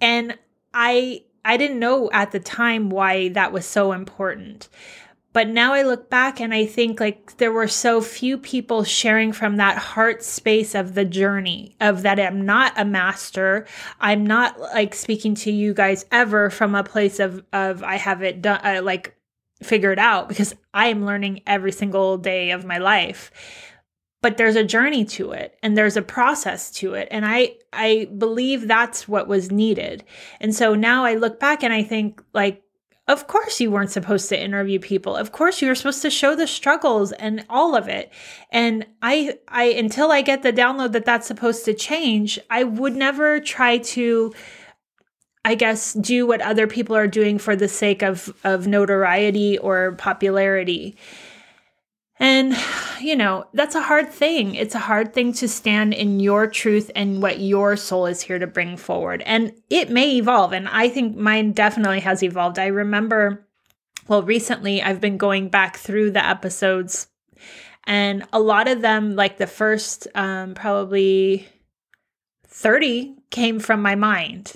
And 0.00 0.38
I 0.72 1.22
I 1.44 1.56
didn't 1.56 1.78
know 1.78 2.10
at 2.12 2.32
the 2.32 2.40
time 2.40 2.90
why 2.90 3.28
that 3.30 3.52
was 3.52 3.66
so 3.66 3.92
important. 3.92 4.68
But 5.36 5.48
now 5.48 5.74
I 5.74 5.82
look 5.82 6.08
back 6.08 6.40
and 6.40 6.54
I 6.54 6.64
think 6.64 6.98
like 6.98 7.36
there 7.36 7.52
were 7.52 7.68
so 7.68 8.00
few 8.00 8.38
people 8.38 8.84
sharing 8.84 9.32
from 9.32 9.56
that 9.56 9.76
heart 9.76 10.24
space 10.24 10.74
of 10.74 10.94
the 10.94 11.04
journey 11.04 11.76
of 11.78 12.00
that 12.04 12.18
I'm 12.18 12.46
not 12.46 12.72
a 12.74 12.86
master. 12.86 13.66
I'm 14.00 14.24
not 14.24 14.58
like 14.58 14.94
speaking 14.94 15.34
to 15.34 15.52
you 15.52 15.74
guys 15.74 16.06
ever 16.10 16.48
from 16.48 16.74
a 16.74 16.82
place 16.82 17.20
of 17.20 17.44
of 17.52 17.82
I 17.82 17.96
have 17.96 18.22
it 18.22 18.40
done 18.40 18.62
uh, 18.64 18.80
like 18.82 19.14
figured 19.62 19.98
out 19.98 20.30
because 20.30 20.54
I 20.72 20.86
am 20.86 21.04
learning 21.04 21.42
every 21.46 21.72
single 21.72 22.16
day 22.16 22.52
of 22.52 22.64
my 22.64 22.78
life. 22.78 23.30
But 24.22 24.38
there's 24.38 24.56
a 24.56 24.64
journey 24.64 25.04
to 25.04 25.32
it 25.32 25.58
and 25.62 25.76
there's 25.76 25.98
a 25.98 26.02
process 26.02 26.70
to 26.76 26.94
it 26.94 27.08
and 27.10 27.26
I 27.26 27.56
I 27.74 28.08
believe 28.16 28.66
that's 28.66 29.06
what 29.06 29.28
was 29.28 29.52
needed. 29.52 30.02
And 30.40 30.54
so 30.54 30.74
now 30.74 31.04
I 31.04 31.16
look 31.16 31.38
back 31.38 31.62
and 31.62 31.74
I 31.74 31.82
think 31.82 32.22
like 32.32 32.62
of 33.08 33.28
course, 33.28 33.60
you 33.60 33.70
weren't 33.70 33.92
supposed 33.92 34.28
to 34.30 34.40
interview 34.40 34.80
people. 34.80 35.14
Of 35.14 35.30
course, 35.30 35.62
you 35.62 35.68
were 35.68 35.76
supposed 35.76 36.02
to 36.02 36.10
show 36.10 36.34
the 36.34 36.48
struggles 36.48 37.12
and 37.12 37.44
all 37.48 37.76
of 37.76 37.88
it. 37.88 38.12
And 38.50 38.84
I, 39.00 39.38
I, 39.46 39.64
until 39.64 40.10
I 40.10 40.22
get 40.22 40.42
the 40.42 40.52
download 40.52 40.90
that 40.92 41.04
that's 41.04 41.28
supposed 41.28 41.64
to 41.66 41.74
change, 41.74 42.38
I 42.50 42.64
would 42.64 42.96
never 42.96 43.38
try 43.38 43.78
to, 43.78 44.34
I 45.44 45.54
guess, 45.54 45.92
do 45.92 46.26
what 46.26 46.40
other 46.40 46.66
people 46.66 46.96
are 46.96 47.06
doing 47.06 47.38
for 47.38 47.54
the 47.54 47.68
sake 47.68 48.02
of 48.02 48.36
of 48.42 48.66
notoriety 48.66 49.56
or 49.58 49.92
popularity. 49.92 50.96
And, 52.18 52.56
you 52.98 53.14
know, 53.14 53.44
that's 53.52 53.74
a 53.74 53.82
hard 53.82 54.10
thing. 54.10 54.54
It's 54.54 54.74
a 54.74 54.80
hard 54.80 55.12
thing 55.12 55.32
to 55.34 55.48
stand 55.48 55.92
in 55.92 56.18
your 56.18 56.46
truth 56.46 56.90
and 56.94 57.20
what 57.20 57.40
your 57.40 57.76
soul 57.76 58.06
is 58.06 58.22
here 58.22 58.38
to 58.38 58.46
bring 58.46 58.76
forward. 58.76 59.22
And 59.26 59.52
it 59.68 59.90
may 59.90 60.16
evolve. 60.16 60.52
And 60.52 60.66
I 60.68 60.88
think 60.88 61.16
mine 61.16 61.52
definitely 61.52 62.00
has 62.00 62.22
evolved. 62.22 62.58
I 62.58 62.66
remember, 62.66 63.46
well, 64.08 64.22
recently 64.22 64.82
I've 64.82 65.00
been 65.00 65.18
going 65.18 65.50
back 65.50 65.76
through 65.76 66.12
the 66.12 66.26
episodes, 66.26 67.08
and 67.84 68.24
a 68.32 68.40
lot 68.40 68.66
of 68.66 68.80
them, 68.80 69.14
like 69.14 69.36
the 69.36 69.46
first 69.46 70.08
um, 70.14 70.54
probably 70.54 71.46
30, 72.48 73.14
came 73.30 73.60
from 73.60 73.82
my 73.82 73.94
mind 73.94 74.54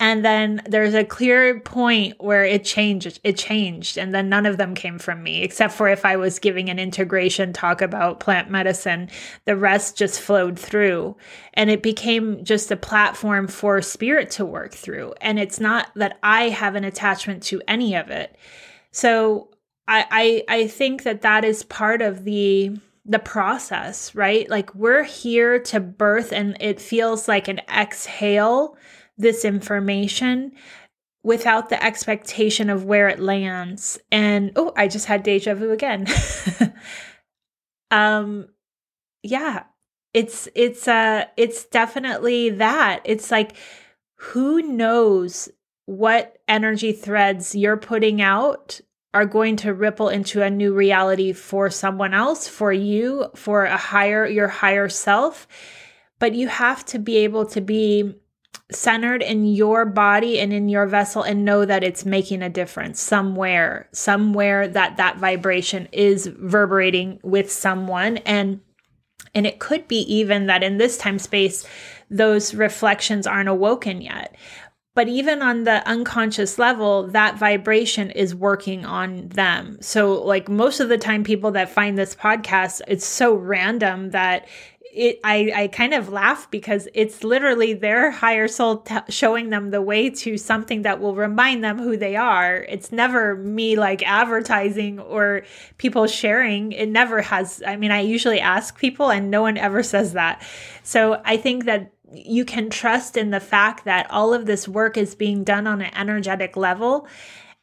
and 0.00 0.24
then 0.24 0.62
there's 0.66 0.94
a 0.94 1.04
clear 1.04 1.60
point 1.60 2.16
where 2.18 2.44
it 2.44 2.64
changed 2.64 3.20
it 3.22 3.36
changed 3.36 3.96
and 3.96 4.12
then 4.12 4.28
none 4.28 4.46
of 4.46 4.56
them 4.56 4.74
came 4.74 4.98
from 4.98 5.22
me 5.22 5.42
except 5.42 5.72
for 5.72 5.88
if 5.88 6.04
i 6.04 6.16
was 6.16 6.40
giving 6.40 6.68
an 6.68 6.78
integration 6.78 7.52
talk 7.52 7.80
about 7.80 8.18
plant 8.18 8.50
medicine 8.50 9.08
the 9.44 9.56
rest 9.56 9.96
just 9.96 10.20
flowed 10.20 10.58
through. 10.58 11.16
And 11.54 11.70
it 11.70 11.82
became 11.82 12.44
just 12.44 12.70
a 12.70 12.76
platform 12.76 13.48
for 13.48 13.80
spirit 13.82 14.30
to 14.32 14.44
work 14.44 14.72
through. 14.72 15.14
And 15.20 15.38
it's 15.38 15.60
not 15.60 15.88
that 15.96 16.18
i 16.22 16.48
have 16.48 16.74
an 16.74 16.84
attachment 16.84 17.42
to 17.44 17.62
any 17.68 17.94
of 17.94 18.10
it. 18.10 18.36
So 18.92 19.50
I, 19.86 20.44
I 20.48 20.56
I 20.56 20.66
think 20.66 21.02
that 21.02 21.22
that 21.22 21.44
is 21.44 21.64
part 21.64 22.02
of 22.02 22.24
the 22.24 22.78
the 23.04 23.18
process, 23.18 24.14
right? 24.14 24.48
Like 24.48 24.74
we're 24.74 25.04
here 25.04 25.58
to 25.58 25.80
birth 25.80 26.32
and 26.32 26.56
it 26.60 26.80
feels 26.80 27.26
like 27.26 27.48
an 27.48 27.60
exhale 27.68 28.76
this 29.20 29.44
information 29.44 30.52
without 31.22 31.68
the 31.68 31.82
expectation 31.82 32.70
of 32.70 32.84
where 32.84 33.08
it 33.08 33.20
lands. 33.20 33.98
And 34.10 34.52
oh, 34.56 34.72
I 34.76 34.88
just 34.88 35.06
had 35.06 35.22
deja 35.22 35.54
vu 35.54 35.70
again. 35.70 36.06
um 37.90 38.48
yeah, 39.22 39.64
it's 40.14 40.48
it's 40.54 40.88
uh 40.88 41.26
it's 41.36 41.64
definitely 41.64 42.50
that. 42.50 43.02
It's 43.04 43.30
like 43.30 43.56
who 44.16 44.62
knows 44.62 45.48
what 45.86 46.38
energy 46.46 46.92
threads 46.92 47.54
you're 47.54 47.76
putting 47.76 48.22
out 48.22 48.80
are 49.12 49.26
going 49.26 49.56
to 49.56 49.74
ripple 49.74 50.08
into 50.08 50.42
a 50.42 50.50
new 50.50 50.72
reality 50.72 51.32
for 51.32 51.68
someone 51.68 52.14
else, 52.14 52.46
for 52.46 52.72
you, 52.72 53.26
for 53.34 53.64
a 53.64 53.76
higher, 53.76 54.26
your 54.26 54.46
higher 54.46 54.88
self. 54.88 55.48
But 56.20 56.34
you 56.34 56.48
have 56.48 56.84
to 56.86 56.98
be 56.98 57.18
able 57.18 57.46
to 57.46 57.60
be 57.60 58.14
centered 58.74 59.22
in 59.22 59.44
your 59.44 59.84
body 59.84 60.38
and 60.38 60.52
in 60.52 60.68
your 60.68 60.86
vessel 60.86 61.22
and 61.22 61.44
know 61.44 61.64
that 61.64 61.84
it's 61.84 62.04
making 62.04 62.42
a 62.42 62.48
difference 62.48 63.00
somewhere, 63.00 63.88
somewhere 63.92 64.68
that 64.68 64.96
that 64.96 65.18
vibration 65.18 65.88
is 65.92 66.30
reverberating 66.30 67.20
with 67.22 67.50
someone. 67.50 68.18
And 68.18 68.60
and 69.34 69.46
it 69.46 69.58
could 69.60 69.86
be 69.86 70.00
even 70.12 70.46
that 70.46 70.62
in 70.62 70.78
this 70.78 70.98
time 70.98 71.18
space, 71.18 71.66
those 72.10 72.54
reflections 72.54 73.26
aren't 73.26 73.48
awoken 73.48 74.00
yet. 74.00 74.34
But 74.94 75.06
even 75.06 75.40
on 75.40 75.64
the 75.64 75.86
unconscious 75.88 76.58
level, 76.58 77.06
that 77.08 77.38
vibration 77.38 78.10
is 78.10 78.34
working 78.34 78.84
on 78.84 79.28
them. 79.28 79.78
So, 79.80 80.14
like 80.14 80.48
most 80.48 80.80
of 80.80 80.88
the 80.88 80.98
time, 80.98 81.22
people 81.22 81.52
that 81.52 81.70
find 81.70 81.96
this 81.96 82.14
podcast, 82.14 82.80
it's 82.88 83.06
so 83.06 83.34
random 83.34 84.10
that 84.10 84.48
it 84.92 85.20
I, 85.24 85.52
I 85.54 85.68
kind 85.68 85.94
of 85.94 86.08
laugh 86.08 86.50
because 86.50 86.88
it's 86.94 87.22
literally 87.22 87.74
their 87.74 88.10
higher 88.10 88.48
soul 88.48 88.78
t- 88.78 88.96
showing 89.08 89.50
them 89.50 89.70
the 89.70 89.82
way 89.82 90.10
to 90.10 90.36
something 90.36 90.82
that 90.82 91.00
will 91.00 91.14
remind 91.14 91.62
them 91.62 91.78
who 91.78 91.96
they 91.96 92.16
are. 92.16 92.56
It's 92.68 92.90
never 92.90 93.36
me 93.36 93.76
like 93.76 94.02
advertising 94.06 94.98
or 94.98 95.42
people 95.78 96.06
sharing. 96.06 96.72
It 96.72 96.88
never 96.88 97.22
has 97.22 97.62
i 97.66 97.76
mean 97.76 97.90
i 97.90 98.00
usually 98.00 98.40
ask 98.40 98.78
people 98.78 99.10
and 99.10 99.30
no 99.30 99.42
one 99.42 99.56
ever 99.56 99.82
says 99.82 100.12
that. 100.14 100.42
So 100.82 101.20
i 101.24 101.36
think 101.36 101.64
that 101.64 101.92
you 102.12 102.44
can 102.44 102.70
trust 102.70 103.16
in 103.16 103.30
the 103.30 103.40
fact 103.40 103.84
that 103.84 104.10
all 104.10 104.34
of 104.34 104.46
this 104.46 104.66
work 104.66 104.96
is 104.96 105.14
being 105.14 105.44
done 105.44 105.66
on 105.66 105.80
an 105.80 105.94
energetic 105.94 106.56
level. 106.56 107.06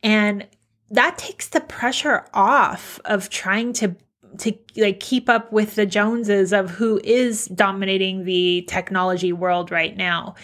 And 0.02 0.48
that 0.90 1.18
takes 1.18 1.50
the 1.50 1.60
pressure 1.60 2.26
off 2.34 3.00
of 3.06 3.30
trying 3.30 3.74
to 3.74 3.96
to 4.40 4.54
like 4.76 5.00
keep 5.00 5.30
up 5.30 5.52
with 5.52 5.76
the 5.76 5.86
Joneses 5.86 6.54
of 6.54 6.70
who 6.72 7.00
is 7.04 7.46
dominating 7.48 8.26
the 8.26 8.66
technology 8.68 9.34
world 9.34 9.72
right 9.72 9.96
now. 9.96 10.36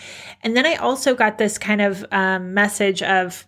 And 0.41 0.55
then 0.55 0.65
I 0.65 0.75
also 0.75 1.15
got 1.15 1.37
this 1.37 1.57
kind 1.57 1.81
of 1.81 2.05
um, 2.11 2.53
message 2.53 3.01
of 3.01 3.47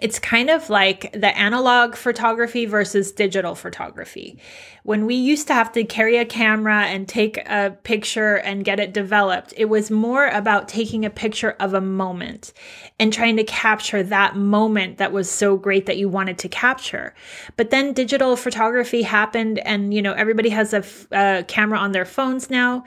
it's 0.00 0.18
kind 0.18 0.50
of 0.50 0.68
like 0.68 1.12
the 1.12 1.36
analog 1.38 1.94
photography 1.94 2.66
versus 2.66 3.12
digital 3.12 3.54
photography. 3.54 4.38
When 4.82 5.06
we 5.06 5.14
used 5.14 5.46
to 5.46 5.54
have 5.54 5.70
to 5.72 5.84
carry 5.84 6.16
a 6.18 6.24
camera 6.24 6.84
and 6.86 7.08
take 7.08 7.38
a 7.38 7.76
picture 7.84 8.34
and 8.34 8.64
get 8.64 8.80
it 8.80 8.92
developed, 8.92 9.54
it 9.56 9.66
was 9.66 9.90
more 9.90 10.26
about 10.26 10.68
taking 10.68 11.04
a 11.04 11.10
picture 11.10 11.52
of 11.60 11.72
a 11.72 11.80
moment 11.80 12.52
and 12.98 13.12
trying 13.12 13.36
to 13.36 13.44
capture 13.44 14.02
that 14.02 14.36
moment 14.36 14.98
that 14.98 15.12
was 15.12 15.30
so 15.30 15.56
great 15.56 15.86
that 15.86 15.98
you 15.98 16.08
wanted 16.08 16.38
to 16.38 16.48
capture. 16.48 17.14
But 17.56 17.70
then 17.70 17.92
digital 17.92 18.34
photography 18.34 19.02
happened 19.02 19.60
and 19.60 19.94
you 19.94 20.02
know 20.02 20.14
everybody 20.14 20.48
has 20.48 20.74
a, 20.74 20.78
f- 20.78 21.06
a 21.12 21.44
camera 21.46 21.78
on 21.78 21.92
their 21.92 22.04
phones 22.04 22.50
now. 22.50 22.84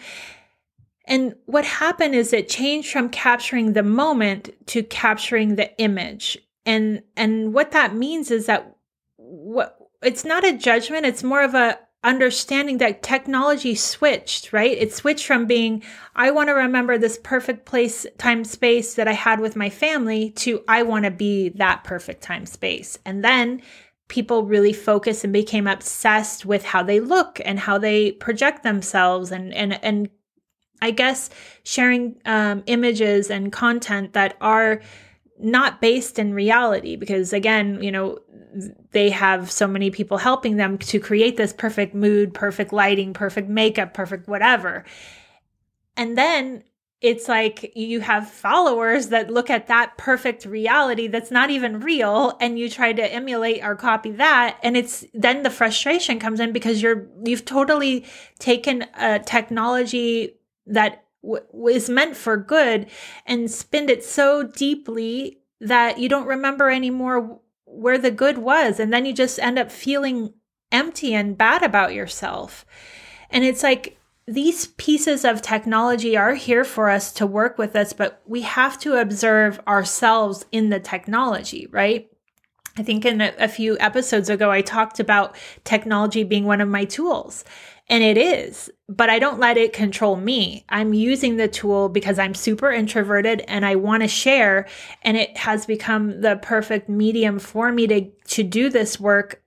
And 1.05 1.33
what 1.45 1.65
happened 1.65 2.13
is 2.13 2.33
it 2.33 2.49
changed 2.49 2.91
from 2.91 3.09
capturing 3.09 3.73
the 3.73 3.83
moment 3.83 4.49
to 4.67 4.83
capturing 4.83 5.55
the 5.55 5.75
image 5.79 6.38
and 6.65 7.01
and 7.15 7.53
what 7.53 7.71
that 7.71 7.95
means 7.95 8.31
is 8.31 8.45
that 8.45 8.75
what 9.17 9.77
it's 10.01 10.25
not 10.25 10.45
a 10.45 10.57
judgment 10.57 11.05
it's 11.05 11.23
more 11.23 11.41
of 11.43 11.53
a 11.53 11.77
understanding 12.01 12.77
that 12.77 13.03
technology 13.03 13.75
switched 13.75 14.53
right? 14.53 14.77
It 14.77 14.93
switched 14.93 15.25
from 15.25 15.45
being 15.45 15.83
i 16.15 16.31
want 16.31 16.47
to 16.47 16.53
remember 16.53 16.97
this 16.97 17.19
perfect 17.21 17.65
place 17.65 18.05
time 18.17 18.45
space 18.45 18.95
that 18.95 19.07
i 19.07 19.11
had 19.11 19.41
with 19.41 19.55
my 19.57 19.69
family 19.69 20.31
to 20.31 20.63
i 20.67 20.81
want 20.83 21.05
to 21.05 21.11
be 21.11 21.49
that 21.49 21.83
perfect 21.83 22.21
time 22.21 22.45
space. 22.45 22.97
And 23.05 23.23
then 23.23 23.61
people 24.09 24.43
really 24.43 24.73
focused 24.73 25.23
and 25.23 25.31
became 25.31 25.67
obsessed 25.67 26.45
with 26.45 26.65
how 26.65 26.83
they 26.83 26.99
look 26.99 27.39
and 27.45 27.59
how 27.59 27.77
they 27.77 28.11
project 28.13 28.63
themselves 28.63 29.31
and 29.31 29.53
and 29.53 29.81
and 29.83 30.09
i 30.81 30.91
guess 30.91 31.29
sharing 31.63 32.15
um, 32.25 32.63
images 32.65 33.29
and 33.29 33.51
content 33.53 34.13
that 34.13 34.35
are 34.41 34.81
not 35.39 35.82
based 35.82 36.19
in 36.19 36.34
reality 36.34 36.95
because 36.95 37.34
again 37.34 37.82
you 37.82 37.91
know 37.91 38.19
they 38.91 39.10
have 39.10 39.52
so 39.52 39.67
many 39.67 39.91
people 39.91 40.17
helping 40.17 40.58
them 40.58 40.78
to 40.78 40.99
create 40.99 41.38
this 41.38 41.54
perfect 41.54 41.93
mood 41.93 42.34
perfect 42.34 42.73
lighting 42.73 43.13
perfect 43.13 43.49
makeup 43.49 43.93
perfect 43.93 44.28
whatever. 44.28 44.84
And 45.95 46.17
then 46.17 46.63
it's 47.02 47.30
like 47.30 47.71
you 47.75 48.02
have 48.02 48.30
followers 48.30 49.08
that 49.08 49.32
look 49.32 49.49
at 49.49 49.67
that 49.67 49.97
perfect 49.97 50.45
reality 50.45 51.08
that's 51.08 51.32
not 51.32 51.49
even 51.49 51.80
real 51.80 52.38
and 52.41 52.60
you 52.60 52.69
try 52.69 52.91
to 52.91 53.13
emulate 53.13 53.63
or 53.63 53.75
copy 53.75 54.12
that. 54.12 54.58
And 54.63 54.75
it's 54.75 55.06
then 55.13 55.43
the 55.43 55.49
frustration 55.49 56.19
comes 56.19 56.41
in 56.41 56.52
because 56.52 56.82
you're 56.82 57.08
you've 57.23 57.45
totally 57.45 58.06
taken 58.39 58.86
a 58.99 59.19
technology 59.19 60.36
that 60.65 61.06
was 61.21 61.89
meant 61.89 62.15
for 62.15 62.38
good 62.38 62.88
and 63.25 63.51
spend 63.51 63.89
it 63.89 64.03
so 64.03 64.43
deeply 64.43 65.39
that 65.60 65.99
you 65.99 66.08
don't 66.08 66.27
remember 66.27 66.69
anymore 66.69 67.39
where 67.65 67.97
the 67.97 68.12
good 68.12 68.38
was. 68.38 68.79
And 68.79 68.93
then 68.93 69.05
you 69.05 69.13
just 69.13 69.39
end 69.39 69.60
up 69.60 69.71
feeling 69.71 70.34
empty 70.71 71.13
and 71.13 71.38
bad 71.38 71.63
about 71.63 71.93
yourself. 71.93 72.65
And 73.29 73.43
it's 73.43 73.63
like 73.63 73.97
these 74.27 74.67
pieces 74.67 75.25
of 75.25 75.41
technology 75.41 76.15
are 76.15 76.36
here 76.36 76.63
for 76.63 76.89
us 76.89 77.12
to 77.12 77.25
work 77.25 77.58
with 77.58 77.75
us 77.75 77.93
but 77.93 78.21
we 78.27 78.43
have 78.43 78.79
to 78.79 78.93
observe 78.93 79.60
ourselves 79.67 80.45
in 80.51 80.69
the 80.69 80.79
technology 80.79 81.67
right? 81.71 82.08
I 82.79 82.84
think 82.84 83.05
in 83.05 83.19
a, 83.19 83.34
a, 83.38 83.47
few 83.49 83.77
episodes 83.79 84.29
ago, 84.29 84.51
I 84.51 84.62
talked 84.62 85.01
about 85.01 85.36
technology 85.65 86.23
being 86.23 86.45
one 86.45 86.62
of 86.62 86.69
my 86.69 86.86
tools. 86.86 87.43
And 87.89 88.03
it 88.03 88.17
is, 88.17 88.71
but 88.89 89.10
I 89.10 89.19
don't 89.19 89.39
let 89.39 89.56
it 89.56 89.71
control 89.71 90.15
me. 90.15 90.65
I'm 90.67 90.95
using 90.95 91.38
the 91.38 91.47
tool 91.47 91.89
because 91.89 92.17
I'm 92.17 92.34
super 92.34 92.71
introverted 92.71 93.41
and 93.47 93.63
I 93.63 93.75
want 93.75 94.02
to 94.02 94.08
share. 94.08 94.67
And 95.04 95.15
it 95.15 95.38
has 95.38 95.67
become 95.67 96.21
the 96.21 96.38
perfect 96.41 96.89
medium 96.89 97.38
for 97.38 97.71
me 97.71 97.86
to, 97.86 98.10
to 98.10 98.43
do 98.43 98.69
this 98.69 98.99
work. 98.99 99.43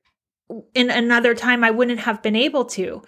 In 0.75 0.91
another 0.91 1.35
time, 1.35 1.65
I 1.65 1.73
wouldn't 1.73 2.01
have 2.01 2.23
been 2.23 2.37
able 2.37 2.65
to. 2.67 3.03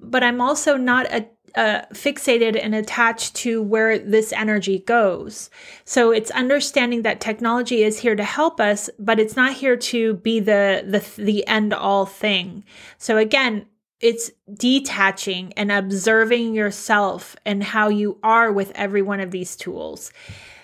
But 0.00 0.24
I'm 0.24 0.40
also 0.40 0.76
not 0.76 1.06
a 1.12 1.28
fixated 1.56 2.58
and 2.62 2.74
attached 2.74 3.34
to 3.34 3.62
where 3.62 3.98
this 3.98 4.32
energy 4.32 4.80
goes. 4.80 5.50
So 5.84 6.10
it's 6.10 6.30
understanding 6.32 7.02
that 7.02 7.20
technology 7.20 7.82
is 7.82 7.98
here 7.98 8.14
to 8.14 8.24
help 8.24 8.60
us, 8.60 8.90
but 8.98 9.18
it's 9.18 9.34
not 9.34 9.54
here 9.54 9.76
to 9.76 10.14
be 10.14 10.40
the 10.40 10.84
the 10.86 11.22
the 11.22 11.46
end 11.46 11.72
all 11.72 12.06
thing. 12.06 12.64
So 12.98 13.16
again, 13.16 13.66
it's 14.00 14.30
detaching 14.54 15.52
and 15.54 15.72
observing 15.72 16.54
yourself 16.54 17.36
and 17.44 17.62
how 17.62 17.88
you 17.88 18.18
are 18.22 18.52
with 18.52 18.70
every 18.74 19.02
one 19.02 19.20
of 19.20 19.30
these 19.30 19.56
tools. 19.56 20.12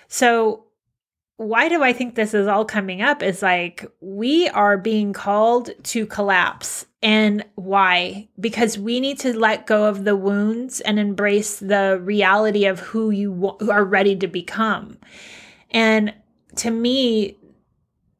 So, 0.07 0.65
why 1.37 1.67
do 1.67 1.83
I 1.83 1.91
think 1.91 2.15
this 2.15 2.33
is 2.33 2.47
all 2.47 2.63
coming 2.63 3.01
up? 3.01 3.21
Is 3.21 3.41
like 3.41 3.85
we 3.99 4.47
are 4.49 4.77
being 4.77 5.11
called 5.11 5.69
to 5.83 6.05
collapse. 6.05 6.85
And 7.03 7.45
why? 7.55 8.29
Because 8.39 8.77
we 8.77 8.99
need 8.99 9.19
to 9.19 9.37
let 9.37 9.67
go 9.67 9.85
of 9.85 10.05
the 10.05 10.15
wounds 10.15 10.79
and 10.79 10.97
embrace 10.97 11.59
the 11.59 11.99
reality 12.01 12.65
of 12.65 12.79
who 12.79 13.11
you 13.11 13.57
are 13.69 13.83
ready 13.83 14.15
to 14.15 14.27
become. 14.27 14.97
And 15.71 16.13
to 16.55 16.71
me, 16.71 17.37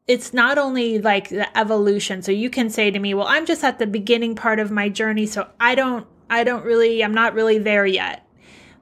it's 0.07 0.33
not 0.33 0.57
only 0.57 0.99
like 0.99 1.29
the 1.29 1.57
evolution. 1.57 2.21
So 2.21 2.31
you 2.31 2.49
can 2.49 2.69
say 2.69 2.91
to 2.91 2.99
me, 2.99 3.13
well, 3.13 3.27
I'm 3.27 3.45
just 3.45 3.63
at 3.63 3.79
the 3.79 3.87
beginning 3.87 4.35
part 4.35 4.59
of 4.59 4.71
my 4.71 4.89
journey. 4.89 5.25
So 5.25 5.47
I 5.59 5.75
don't, 5.75 6.05
I 6.29 6.43
don't 6.43 6.63
really, 6.63 7.03
I'm 7.03 7.13
not 7.13 7.33
really 7.33 7.57
there 7.57 7.85
yet. 7.85 8.21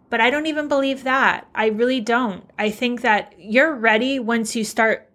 But 0.10 0.22
I 0.22 0.30
don't 0.30 0.46
even 0.46 0.68
believe 0.68 1.04
that. 1.06 1.48
I 1.56 1.68
really 1.68 2.00
don't. 2.00 2.48
I 2.60 2.70
think 2.70 3.02
that 3.02 3.34
you're 3.38 3.74
ready 3.74 4.20
once 4.20 4.56
you 4.56 4.64
start 4.64 5.10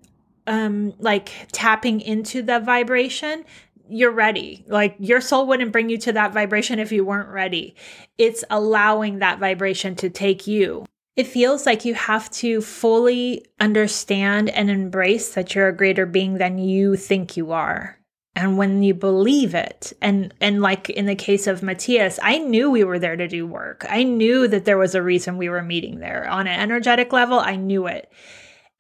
um 0.47 0.95
like 0.99 1.31
tapping 1.53 2.01
into 2.01 2.41
the 2.43 2.59
vibration 2.59 3.45
you're 3.91 4.13
ready. 4.13 4.65
Like 4.69 4.97
your 4.99 5.21
soul 5.21 5.47
wouldn't 5.47 5.73
bring 5.73 5.89
you 5.89 5.99
to 5.99 6.13
that 6.13 6.33
vibration 6.33 6.79
if 6.79 6.93
you 6.93 7.05
weren't 7.05 7.31
ready. 7.31 7.75
It's 8.19 8.45
allowing 8.51 9.21
that 9.21 9.39
vibration 9.39 9.95
to 9.97 10.11
take 10.11 10.47
you 10.47 10.85
it 11.19 11.27
feels 11.27 11.67
like 11.67 11.85
you 11.85 11.95
have 11.95 12.31
to 12.31 12.61
fully 12.63 13.45
understand 13.59 14.49
and 14.51 14.71
embrace 14.71 15.35
that 15.35 15.53
you're 15.53 15.67
a 15.67 15.77
greater 15.77 16.07
being 16.07 16.35
than 16.35 16.59
you 16.59 16.95
think 16.95 17.37
you 17.37 17.51
are. 17.51 17.97
and 18.37 18.57
when 18.57 18.85
you 18.85 18.95
believe 18.95 19.53
it 19.53 19.93
and 20.01 20.33
and 20.41 20.63
like 20.63 20.89
in 20.91 21.07
the 21.07 21.17
case 21.17 21.49
of 21.49 21.63
matthias 21.63 22.21
i 22.23 22.39
knew 22.39 22.71
we 22.71 22.85
were 22.85 23.01
there 23.01 23.17
to 23.17 23.27
do 23.27 23.45
work. 23.45 23.85
I 23.89 24.05
knew 24.05 24.47
that 24.49 24.65
there 24.65 24.79
was 24.79 24.95
a 24.95 25.03
reason 25.03 25.37
we 25.37 25.49
were 25.49 25.63
meeting 25.63 25.99
there. 25.99 26.29
On 26.29 26.47
an 26.47 26.61
energetic 26.61 27.13
level 27.13 27.41
i 27.41 27.57
knew 27.57 27.89
it. 27.89 28.13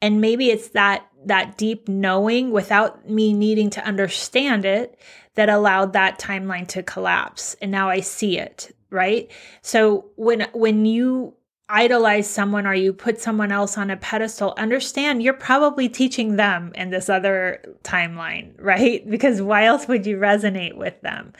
And 0.00 0.20
maybe 0.20 0.50
it's 0.50 0.68
that 0.80 1.00
that 1.26 1.58
deep 1.58 1.88
knowing 1.88 2.52
without 2.52 3.10
me 3.10 3.32
needing 3.32 3.70
to 3.70 3.84
understand 3.84 4.64
it 4.64 4.96
that 5.34 5.48
allowed 5.48 5.92
that 5.94 6.20
timeline 6.20 6.68
to 6.68 6.82
collapse. 6.84 7.56
And 7.60 7.72
now 7.72 7.90
i 7.90 8.00
see 8.00 8.38
it 8.38 8.70
right? 8.90 9.30
So 9.62 10.06
when 10.16 10.46
when 10.52 10.86
you 10.86 11.34
idolize 11.68 12.28
someone 12.28 12.66
or 12.66 12.74
you 12.74 12.92
put 12.92 13.20
someone 13.20 13.52
else 13.52 13.76
on 13.76 13.90
a 13.90 13.96
pedestal, 13.96 14.54
understand 14.56 15.22
you're 15.22 15.34
probably 15.34 15.88
teaching 15.88 16.36
them 16.36 16.72
in 16.74 16.90
this 16.90 17.08
other 17.08 17.62
timeline, 17.82 18.54
right? 18.58 19.08
Because 19.08 19.42
why 19.42 19.64
else 19.64 19.86
would 19.88 20.06
you 20.06 20.16
resonate 20.16 20.76
with 20.76 21.00
them? 21.02 21.32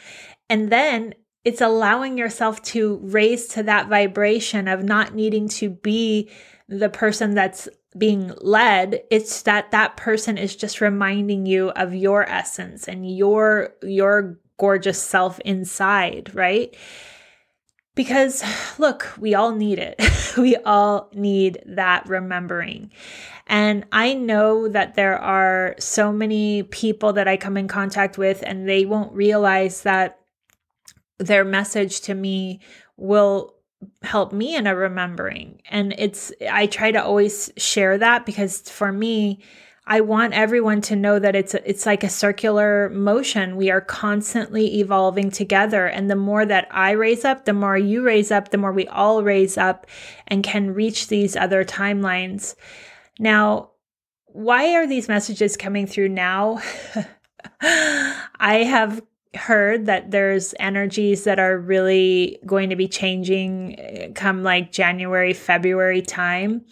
And 0.51 0.71
then 0.71 1.15
it's 1.45 1.61
allowing 1.61 2.19
yourself 2.19 2.61
to 2.63 3.01
raise 3.03 3.47
to 3.49 3.63
that 3.63 3.89
vibration 3.89 4.69
of 4.69 4.83
not 4.83 5.15
needing 5.15 5.49
to 5.49 5.71
be 5.71 6.31
the 6.69 6.91
person 6.91 7.35
that's 7.35 7.69
being 7.97 8.33
led 8.43 9.01
it's 9.11 9.43
that 9.43 9.71
that 9.71 9.97
person 9.97 10.37
is 10.37 10.55
just 10.55 10.81
reminding 10.83 11.47
you 11.47 11.71
of 11.71 11.95
your 11.95 12.29
essence 12.29 12.87
and 12.87 13.17
your 13.17 13.75
your 13.83 14.39
gorgeous 14.59 15.03
self 15.03 15.41
inside 15.41 16.31
right 16.35 16.77
because 17.99 18.45
look, 18.79 19.13
we 19.19 19.35
all 19.35 19.51
need 19.51 19.81
it. 19.81 20.01
we 20.39 20.55
all 20.59 21.11
need 21.13 21.61
that 21.67 22.09
remembering. 22.09 22.93
And 23.49 23.87
I 23.91 24.15
know 24.15 24.69
that 24.69 24.95
there 24.95 25.19
are 25.19 25.75
so 25.81 26.13
many 26.13 26.63
people 26.63 27.15
that 27.15 27.27
I 27.27 27.37
come 27.37 27.57
in 27.57 27.67
contact 27.67 28.17
with, 28.17 28.45
and 28.47 28.69
they 28.69 28.85
won't 28.85 29.13
realize 29.13 29.83
that 29.83 30.21
their 31.19 31.45
message 31.45 32.03
to 32.03 32.15
me 32.15 32.61
will 32.97 33.57
help 34.05 34.33
me 34.33 34.55
in 34.55 34.69
a 34.69 34.77
remembering. 34.77 35.61
And 35.69 35.93
it's, 35.99 36.31
I 36.49 36.69
try 36.69 36.93
to 36.93 37.03
always 37.03 37.51
share 37.57 37.99
that 37.99 38.25
because 38.25 38.61
for 38.61 38.93
me, 38.93 39.41
I 39.91 40.03
want 40.03 40.35
everyone 40.35 40.83
to 40.83 40.97
know 40.97 41.19
that 41.19 41.35
it's 41.35 41.55
it's 41.55 41.87
like 41.87 42.05
a 42.05 42.11
circular 42.11 42.91
motion. 42.91 43.57
We 43.57 43.71
are 43.71 43.81
constantly 43.81 44.81
evolving 44.81 45.31
together 45.31 45.87
and 45.87 46.11
the 46.11 46.15
more 46.17 46.45
that 46.45 46.69
I 46.71 46.91
raise 46.91 47.25
up, 47.25 47.47
the 47.47 47.55
more 47.55 47.79
you 47.79 48.03
raise 48.03 48.31
up, 48.31 48.51
the 48.51 48.59
more 48.59 48.71
we 48.71 48.87
all 48.89 49.23
raise 49.23 49.57
up 49.57 49.87
and 50.27 50.45
can 50.45 50.75
reach 50.75 51.09
these 51.09 51.37
other 51.37 51.65
timelines. 51.65 52.55
Now, 53.19 53.71
why 54.27 54.75
are 54.75 54.87
these 54.87 55.09
messages 55.09 55.57
coming 55.57 55.87
through 55.87 56.11
now? 56.11 56.61
I 57.63 58.65
have 58.69 59.01
heard 59.35 59.87
that 59.87 60.11
there's 60.11 60.55
energies 60.61 61.25
that 61.25 61.39
are 61.39 61.57
really 61.59 62.39
going 62.45 62.69
to 62.69 62.77
be 62.77 62.89
changing 62.89 63.81
eh, 63.81 64.09
come 64.15 64.43
like 64.43 64.71
January, 64.71 65.33
February 65.33 66.03
time. 66.03 66.67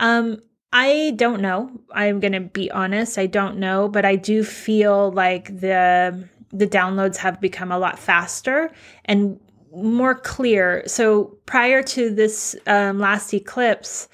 Um, 0.00 0.40
I 0.72 1.14
don't 1.16 1.40
know. 1.40 1.70
I'm 1.92 2.20
going 2.20 2.32
to 2.32 2.40
be 2.40 2.70
honest. 2.70 3.18
I 3.18 3.26
don't 3.26 3.58
know, 3.58 3.88
but 3.88 4.04
I 4.04 4.16
do 4.16 4.44
feel 4.44 5.10
like 5.12 5.60
the 5.60 6.28
the 6.52 6.66
downloads 6.66 7.16
have 7.16 7.40
become 7.40 7.70
a 7.70 7.78
lot 7.78 7.96
faster 7.96 8.72
and 9.04 9.38
more 9.72 10.16
clear. 10.16 10.82
So 10.86 11.36
prior 11.46 11.80
to 11.84 12.12
this 12.12 12.56
um, 12.66 12.98
last 12.98 13.32
eclipse, 13.32 14.08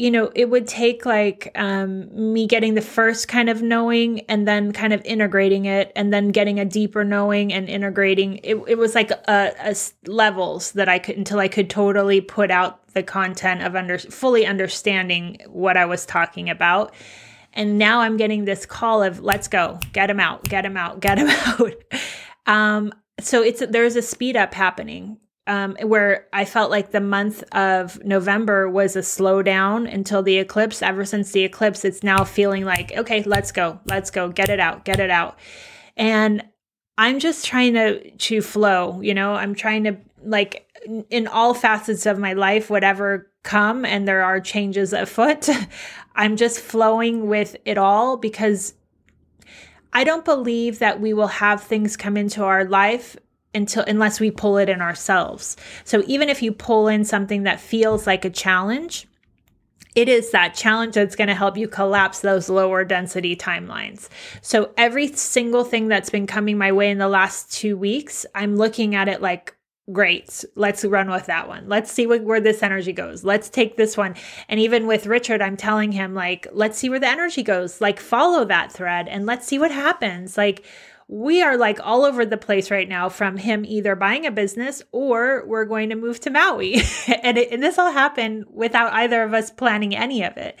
you 0.00 0.10
know, 0.10 0.32
it 0.34 0.48
would 0.48 0.66
take 0.66 1.04
like 1.04 1.52
um, 1.56 2.32
me 2.32 2.46
getting 2.46 2.72
the 2.72 2.80
first 2.80 3.28
kind 3.28 3.50
of 3.50 3.60
knowing 3.60 4.20
and 4.30 4.48
then 4.48 4.72
kind 4.72 4.94
of 4.94 5.04
integrating 5.04 5.66
it 5.66 5.92
and 5.94 6.10
then 6.10 6.28
getting 6.28 6.58
a 6.58 6.64
deeper 6.64 7.04
knowing 7.04 7.52
and 7.52 7.68
integrating. 7.68 8.40
It, 8.42 8.54
it 8.66 8.78
was 8.78 8.94
like 8.94 9.10
a, 9.10 9.52
a 9.60 9.76
levels 10.10 10.72
that 10.72 10.88
I 10.88 10.98
could 10.98 11.18
until 11.18 11.38
I 11.38 11.48
could 11.48 11.68
totally 11.68 12.22
put 12.22 12.50
out 12.50 12.88
the 12.94 13.02
content 13.02 13.60
of 13.60 13.76
under 13.76 13.98
fully 13.98 14.46
understanding 14.46 15.36
what 15.48 15.76
I 15.76 15.84
was 15.84 16.06
talking 16.06 16.48
about. 16.48 16.94
And 17.52 17.76
now 17.76 18.00
I'm 18.00 18.16
getting 18.16 18.46
this 18.46 18.64
call 18.64 19.02
of 19.02 19.20
let's 19.20 19.48
go, 19.48 19.78
get 19.92 20.08
him 20.08 20.18
out, 20.18 20.44
get 20.44 20.64
him 20.64 20.78
out, 20.78 21.00
get 21.00 21.18
him 21.18 21.28
out. 21.46 21.74
um, 22.46 22.94
so 23.20 23.42
it's 23.42 23.62
there's 23.68 23.96
a 23.96 24.02
speed 24.02 24.34
up 24.34 24.54
happening 24.54 25.18
um, 25.50 25.76
where 25.82 26.28
I 26.32 26.44
felt 26.44 26.70
like 26.70 26.92
the 26.92 27.00
month 27.00 27.42
of 27.52 28.02
November 28.04 28.70
was 28.70 28.94
a 28.94 29.00
slowdown 29.00 29.92
until 29.92 30.22
the 30.22 30.38
eclipse. 30.38 30.80
Ever 30.80 31.04
since 31.04 31.32
the 31.32 31.42
eclipse, 31.42 31.84
it's 31.84 32.04
now 32.04 32.22
feeling 32.22 32.64
like, 32.64 32.92
okay, 32.96 33.24
let's 33.24 33.50
go, 33.50 33.80
let's 33.86 34.12
go, 34.12 34.28
get 34.28 34.48
it 34.48 34.60
out, 34.60 34.84
get 34.84 35.00
it 35.00 35.10
out. 35.10 35.40
And 35.96 36.44
I'm 36.96 37.18
just 37.18 37.44
trying 37.44 37.74
to 37.74 38.12
to 38.12 38.42
flow, 38.42 39.00
you 39.00 39.12
know, 39.12 39.34
I'm 39.34 39.56
trying 39.56 39.82
to 39.84 39.96
like 40.22 40.70
in 41.10 41.26
all 41.26 41.52
facets 41.52 42.06
of 42.06 42.16
my 42.16 42.34
life, 42.34 42.70
whatever 42.70 43.28
come 43.42 43.84
and 43.84 44.06
there 44.06 44.22
are 44.22 44.40
changes 44.40 44.92
afoot, 44.92 45.48
I'm 46.14 46.36
just 46.36 46.60
flowing 46.60 47.26
with 47.26 47.56
it 47.64 47.76
all 47.76 48.16
because 48.16 48.74
I 49.92 50.04
don't 50.04 50.24
believe 50.24 50.78
that 50.78 51.00
we 51.00 51.12
will 51.12 51.26
have 51.26 51.60
things 51.60 51.96
come 51.96 52.16
into 52.16 52.44
our 52.44 52.64
life 52.64 53.16
until 53.54 53.84
unless 53.86 54.20
we 54.20 54.30
pull 54.30 54.58
it 54.58 54.68
in 54.68 54.80
ourselves. 54.80 55.56
So 55.84 56.02
even 56.06 56.28
if 56.28 56.42
you 56.42 56.52
pull 56.52 56.88
in 56.88 57.04
something 57.04 57.42
that 57.44 57.60
feels 57.60 58.06
like 58.06 58.24
a 58.24 58.30
challenge, 58.30 59.06
it 59.94 60.08
is 60.08 60.30
that 60.30 60.54
challenge 60.54 60.94
that's 60.94 61.16
going 61.16 61.28
to 61.28 61.34
help 61.34 61.56
you 61.56 61.66
collapse 61.66 62.20
those 62.20 62.48
lower 62.48 62.84
density 62.84 63.34
timelines. 63.34 64.08
So 64.40 64.72
every 64.76 65.08
single 65.08 65.64
thing 65.64 65.88
that's 65.88 66.10
been 66.10 66.28
coming 66.28 66.56
my 66.56 66.70
way 66.70 66.90
in 66.90 66.98
the 66.98 67.08
last 67.08 67.52
2 67.52 67.76
weeks, 67.76 68.24
I'm 68.34 68.56
looking 68.56 68.94
at 68.94 69.08
it 69.08 69.20
like 69.20 69.56
great 69.92 70.44
let's 70.54 70.84
run 70.84 71.10
with 71.10 71.26
that 71.26 71.48
one. 71.48 71.68
Let's 71.68 71.90
see 71.90 72.06
what, 72.06 72.22
where 72.22 72.40
this 72.40 72.62
energy 72.62 72.92
goes. 72.92 73.24
Let's 73.24 73.48
take 73.48 73.76
this 73.76 73.96
one. 73.96 74.14
And 74.48 74.60
even 74.60 74.86
with 74.86 75.06
richard 75.06 75.42
i'm 75.42 75.56
telling 75.56 75.92
him 75.92 76.14
like 76.14 76.46
let's 76.52 76.78
see 76.78 76.88
where 76.88 77.00
the 77.00 77.08
energy 77.08 77.42
goes. 77.42 77.80
Like 77.80 77.98
follow 77.98 78.44
that 78.44 78.72
thread 78.72 79.08
and 79.08 79.26
let's 79.26 79.46
see 79.46 79.58
what 79.58 79.70
happens. 79.70 80.36
Like 80.36 80.64
we 81.10 81.42
are 81.42 81.56
like 81.56 81.80
all 81.82 82.04
over 82.04 82.24
the 82.24 82.36
place 82.36 82.70
right 82.70 82.88
now 82.88 83.08
from 83.08 83.36
him 83.36 83.64
either 83.64 83.96
buying 83.96 84.26
a 84.26 84.30
business 84.30 84.80
or 84.92 85.44
we're 85.44 85.64
going 85.64 85.88
to 85.88 85.96
move 85.96 86.20
to 86.20 86.30
Maui. 86.30 86.74
and, 87.24 87.36
it, 87.36 87.50
and 87.50 87.60
this 87.60 87.78
all 87.78 87.90
happened 87.90 88.44
without 88.48 88.92
either 88.92 89.24
of 89.24 89.34
us 89.34 89.50
planning 89.50 89.96
any 89.96 90.22
of 90.22 90.36
it. 90.36 90.56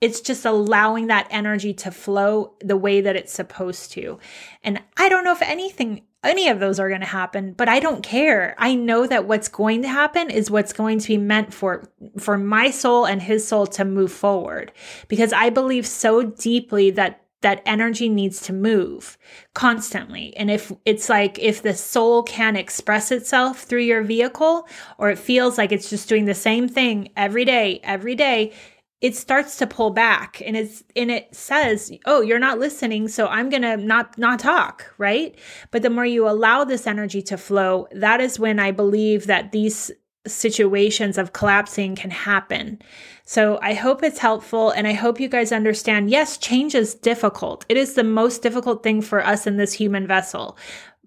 It's 0.00 0.22
just 0.22 0.46
allowing 0.46 1.08
that 1.08 1.28
energy 1.30 1.74
to 1.74 1.90
flow 1.90 2.54
the 2.60 2.78
way 2.78 3.02
that 3.02 3.14
it's 3.14 3.34
supposed 3.34 3.92
to. 3.92 4.18
And 4.64 4.80
I 4.96 5.10
don't 5.10 5.22
know 5.22 5.32
if 5.32 5.42
anything 5.42 6.02
any 6.24 6.48
of 6.48 6.60
those 6.60 6.78
are 6.78 6.90
going 6.90 7.00
to 7.00 7.06
happen 7.06 7.54
but 7.54 7.66
i 7.66 7.80
don't 7.80 8.02
care 8.02 8.54
i 8.58 8.74
know 8.74 9.06
that 9.06 9.24
what's 9.24 9.48
going 9.48 9.80
to 9.80 9.88
happen 9.88 10.28
is 10.28 10.50
what's 10.50 10.74
going 10.74 10.98
to 10.98 11.08
be 11.08 11.16
meant 11.16 11.54
for 11.54 11.82
for 12.18 12.36
my 12.36 12.70
soul 12.70 13.06
and 13.06 13.22
his 13.22 13.48
soul 13.48 13.66
to 13.66 13.86
move 13.86 14.12
forward 14.12 14.70
because 15.08 15.32
i 15.32 15.48
believe 15.48 15.86
so 15.86 16.22
deeply 16.22 16.90
that 16.90 17.22
that 17.42 17.62
energy 17.64 18.08
needs 18.08 18.40
to 18.42 18.52
move 18.52 19.16
constantly. 19.54 20.36
And 20.36 20.50
if 20.50 20.72
it's 20.84 21.08
like 21.08 21.38
if 21.38 21.62
the 21.62 21.74
soul 21.74 22.22
can 22.22 22.56
express 22.56 23.10
itself 23.10 23.62
through 23.62 23.82
your 23.82 24.02
vehicle, 24.02 24.68
or 24.98 25.10
it 25.10 25.18
feels 25.18 25.56
like 25.56 25.72
it's 25.72 25.90
just 25.90 26.08
doing 26.08 26.26
the 26.26 26.34
same 26.34 26.68
thing 26.68 27.10
every 27.16 27.44
day, 27.44 27.80
every 27.82 28.14
day, 28.14 28.52
it 29.00 29.16
starts 29.16 29.56
to 29.56 29.66
pull 29.66 29.90
back 29.90 30.42
and 30.44 30.56
it's 30.56 30.84
and 30.94 31.10
it 31.10 31.34
says 31.34 31.90
oh 32.04 32.20
you're 32.20 32.38
not 32.38 32.58
listening 32.58 33.08
so 33.08 33.26
i'm 33.28 33.48
going 33.48 33.62
to 33.62 33.76
not 33.76 34.16
not 34.18 34.38
talk 34.38 34.92
right 34.98 35.38
but 35.70 35.82
the 35.82 35.90
more 35.90 36.04
you 36.04 36.28
allow 36.28 36.64
this 36.64 36.86
energy 36.86 37.22
to 37.22 37.38
flow 37.38 37.86
that 37.92 38.20
is 38.20 38.38
when 38.38 38.58
i 38.58 38.70
believe 38.70 39.26
that 39.26 39.52
these 39.52 39.90
situations 40.26 41.16
of 41.16 41.32
collapsing 41.32 41.96
can 41.96 42.10
happen. 42.10 42.80
So 43.24 43.58
I 43.62 43.74
hope 43.74 44.02
it's 44.02 44.18
helpful 44.18 44.70
and 44.70 44.86
I 44.86 44.92
hope 44.92 45.20
you 45.20 45.28
guys 45.28 45.52
understand 45.52 46.10
yes, 46.10 46.36
change 46.36 46.74
is 46.74 46.94
difficult. 46.94 47.64
It 47.68 47.76
is 47.76 47.94
the 47.94 48.04
most 48.04 48.42
difficult 48.42 48.82
thing 48.82 49.00
for 49.00 49.24
us 49.24 49.46
in 49.46 49.56
this 49.56 49.72
human 49.72 50.06
vessel, 50.06 50.58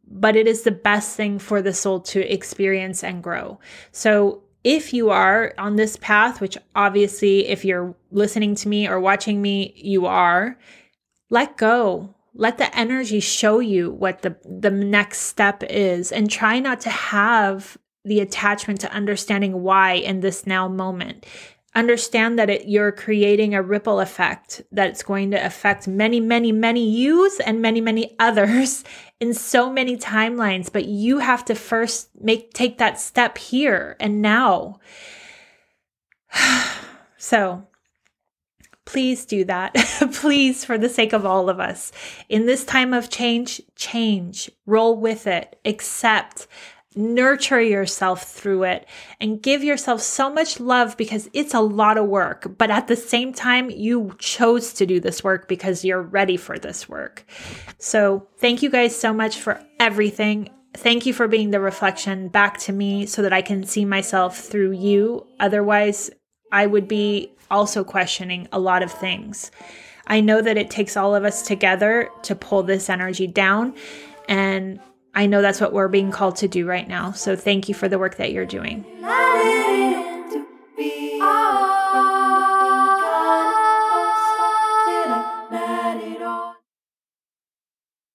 but 0.08 0.36
it 0.36 0.48
is 0.48 0.64
the 0.64 0.72
best 0.72 1.16
thing 1.16 1.38
for 1.38 1.62
the 1.62 1.74
soul 1.74 2.00
to 2.02 2.34
experience 2.34 3.04
and 3.04 3.22
grow. 3.22 3.60
So 3.92 4.44
if 4.64 4.94
you 4.94 5.10
are 5.10 5.54
on 5.58 5.76
this 5.76 5.98
path, 5.98 6.40
which 6.40 6.58
obviously, 6.76 7.48
if 7.48 7.66
you're 7.66 7.96
listening 8.12 8.56
to 8.56 8.70
me 8.70 8.88
or 8.88 9.00
watching 9.00 9.42
me, 9.42 9.74
you 9.76 10.06
are, 10.06 10.58
let 11.30 11.58
go. 11.58 12.16
Let 12.36 12.58
the 12.58 12.76
energy 12.76 13.20
show 13.20 13.60
you 13.60 13.92
what 13.92 14.22
the, 14.22 14.36
the 14.44 14.72
next 14.72 15.20
step 15.20 15.64
is 15.70 16.12
and 16.12 16.32
try 16.32 16.60
not 16.60 16.82
to 16.82 16.90
have 16.90 17.78
the 18.06 18.20
attachment 18.20 18.82
to 18.82 18.92
understanding 18.92 19.64
why 19.64 19.94
in 19.94 20.20
this 20.20 20.46
now 20.46 20.68
moment. 20.68 21.26
Understand 21.76 22.38
that 22.38 22.50
it, 22.50 22.68
you're 22.68 22.92
creating 22.92 23.56
a 23.56 23.62
ripple 23.62 24.00
effect 24.00 24.62
that's 24.72 25.02
going 25.02 25.32
to 25.32 25.44
affect 25.44 25.88
many, 25.88 26.20
many, 26.20 26.52
many 26.52 26.88
yous 26.88 27.40
and 27.40 27.62
many, 27.62 27.82
many 27.82 28.16
others 28.20 28.84
in 29.20 29.34
so 29.34 29.72
many 29.72 29.98
timelines. 29.98 30.72
But 30.72 30.86
you 30.86 31.20
have 31.20 31.44
to 31.46 31.56
first 31.56 32.10
make 32.20 32.54
take 32.54 32.78
that 32.78 33.00
step 33.00 33.38
here 33.38 33.96
and 34.00 34.22
now. 34.22 34.80
so 37.18 37.68
Please 38.86 39.26
do 39.26 39.46
that. 39.46 39.74
Please, 40.14 40.66
for 40.66 40.78
the 40.78 40.90
sake 40.90 41.14
of 41.14 41.26
all 41.26 41.50
of 41.50 41.60
us. 41.60 41.92
In 42.28 42.46
this 42.46 42.66
time 42.66 42.94
of 42.94 43.10
change, 43.10 43.62
change, 43.76 44.52
roll 44.66 44.98
with 44.98 45.26
it, 45.26 45.58
accept, 45.64 46.48
nurture 46.96 47.62
yourself 47.62 48.24
through 48.24 48.64
it, 48.64 48.88
and 49.20 49.42
give 49.42 49.64
yourself 49.64 50.02
so 50.02 50.32
much 50.32 50.60
love 50.60 50.98
because 50.98 51.30
it's 51.34 51.54
a 51.54 51.60
lot 51.60 51.98
of 51.98 52.08
work. 52.08 52.58
But 52.58 52.72
at 52.72 52.88
the 52.88 52.96
same 52.96 53.34
time, 53.34 53.70
you 53.70 54.16
chose 54.20 54.74
to 54.74 54.86
do 54.86 55.00
this 55.00 55.24
work 55.24 55.48
because 55.48 55.86
you're 55.86 56.02
ready 56.02 56.38
for 56.38 56.58
this 56.58 56.88
work. 56.88 57.26
So 57.78 58.28
thank 58.38 58.62
you 58.62 58.70
guys 58.70 58.96
so 58.96 59.14
much 59.14 59.38
for 59.38 59.64
everything. 59.80 60.50
Thank 60.76 61.06
you 61.06 61.14
for 61.14 61.28
being 61.28 61.52
the 61.52 61.60
reflection 61.60 62.30
back 62.30 62.58
to 62.60 62.72
me 62.72 63.06
so 63.06 63.22
that 63.22 63.34
I 63.34 63.42
can 63.42 63.64
see 63.64 63.86
myself 63.86 64.40
through 64.40 64.72
you. 64.72 65.28
Otherwise, 65.40 66.10
I 66.52 66.66
would 66.66 66.88
be 66.88 67.32
also 67.52 67.84
questioning 67.84 68.48
a 68.52 68.60
lot 68.60 68.82
of 68.82 68.92
things. 68.92 69.52
I 70.08 70.20
know 70.20 70.42
that 70.42 70.58
it 70.58 70.70
takes 70.70 70.98
all 70.98 71.16
of 71.16 71.24
us 71.24 71.44
together 71.44 72.10
to 72.24 72.36
pull 72.36 72.64
this 72.64 72.90
energy 72.90 73.28
down. 73.28 73.76
And 74.28 74.80
I 75.16 75.28
know 75.28 75.42
that's 75.42 75.62
what 75.62 75.74
we're 75.74 75.88
being 75.88 76.12
called 76.12 76.38
to 76.38 76.48
do 76.48 76.66
right 76.66 76.88
now. 76.88 77.12
So 77.12 77.36
thank 77.36 77.70
you 77.70 77.76
for 77.76 77.88
the 77.88 78.00
work 78.00 78.18
that 78.18 78.32
you're 78.32 78.46
doing. 78.46 78.86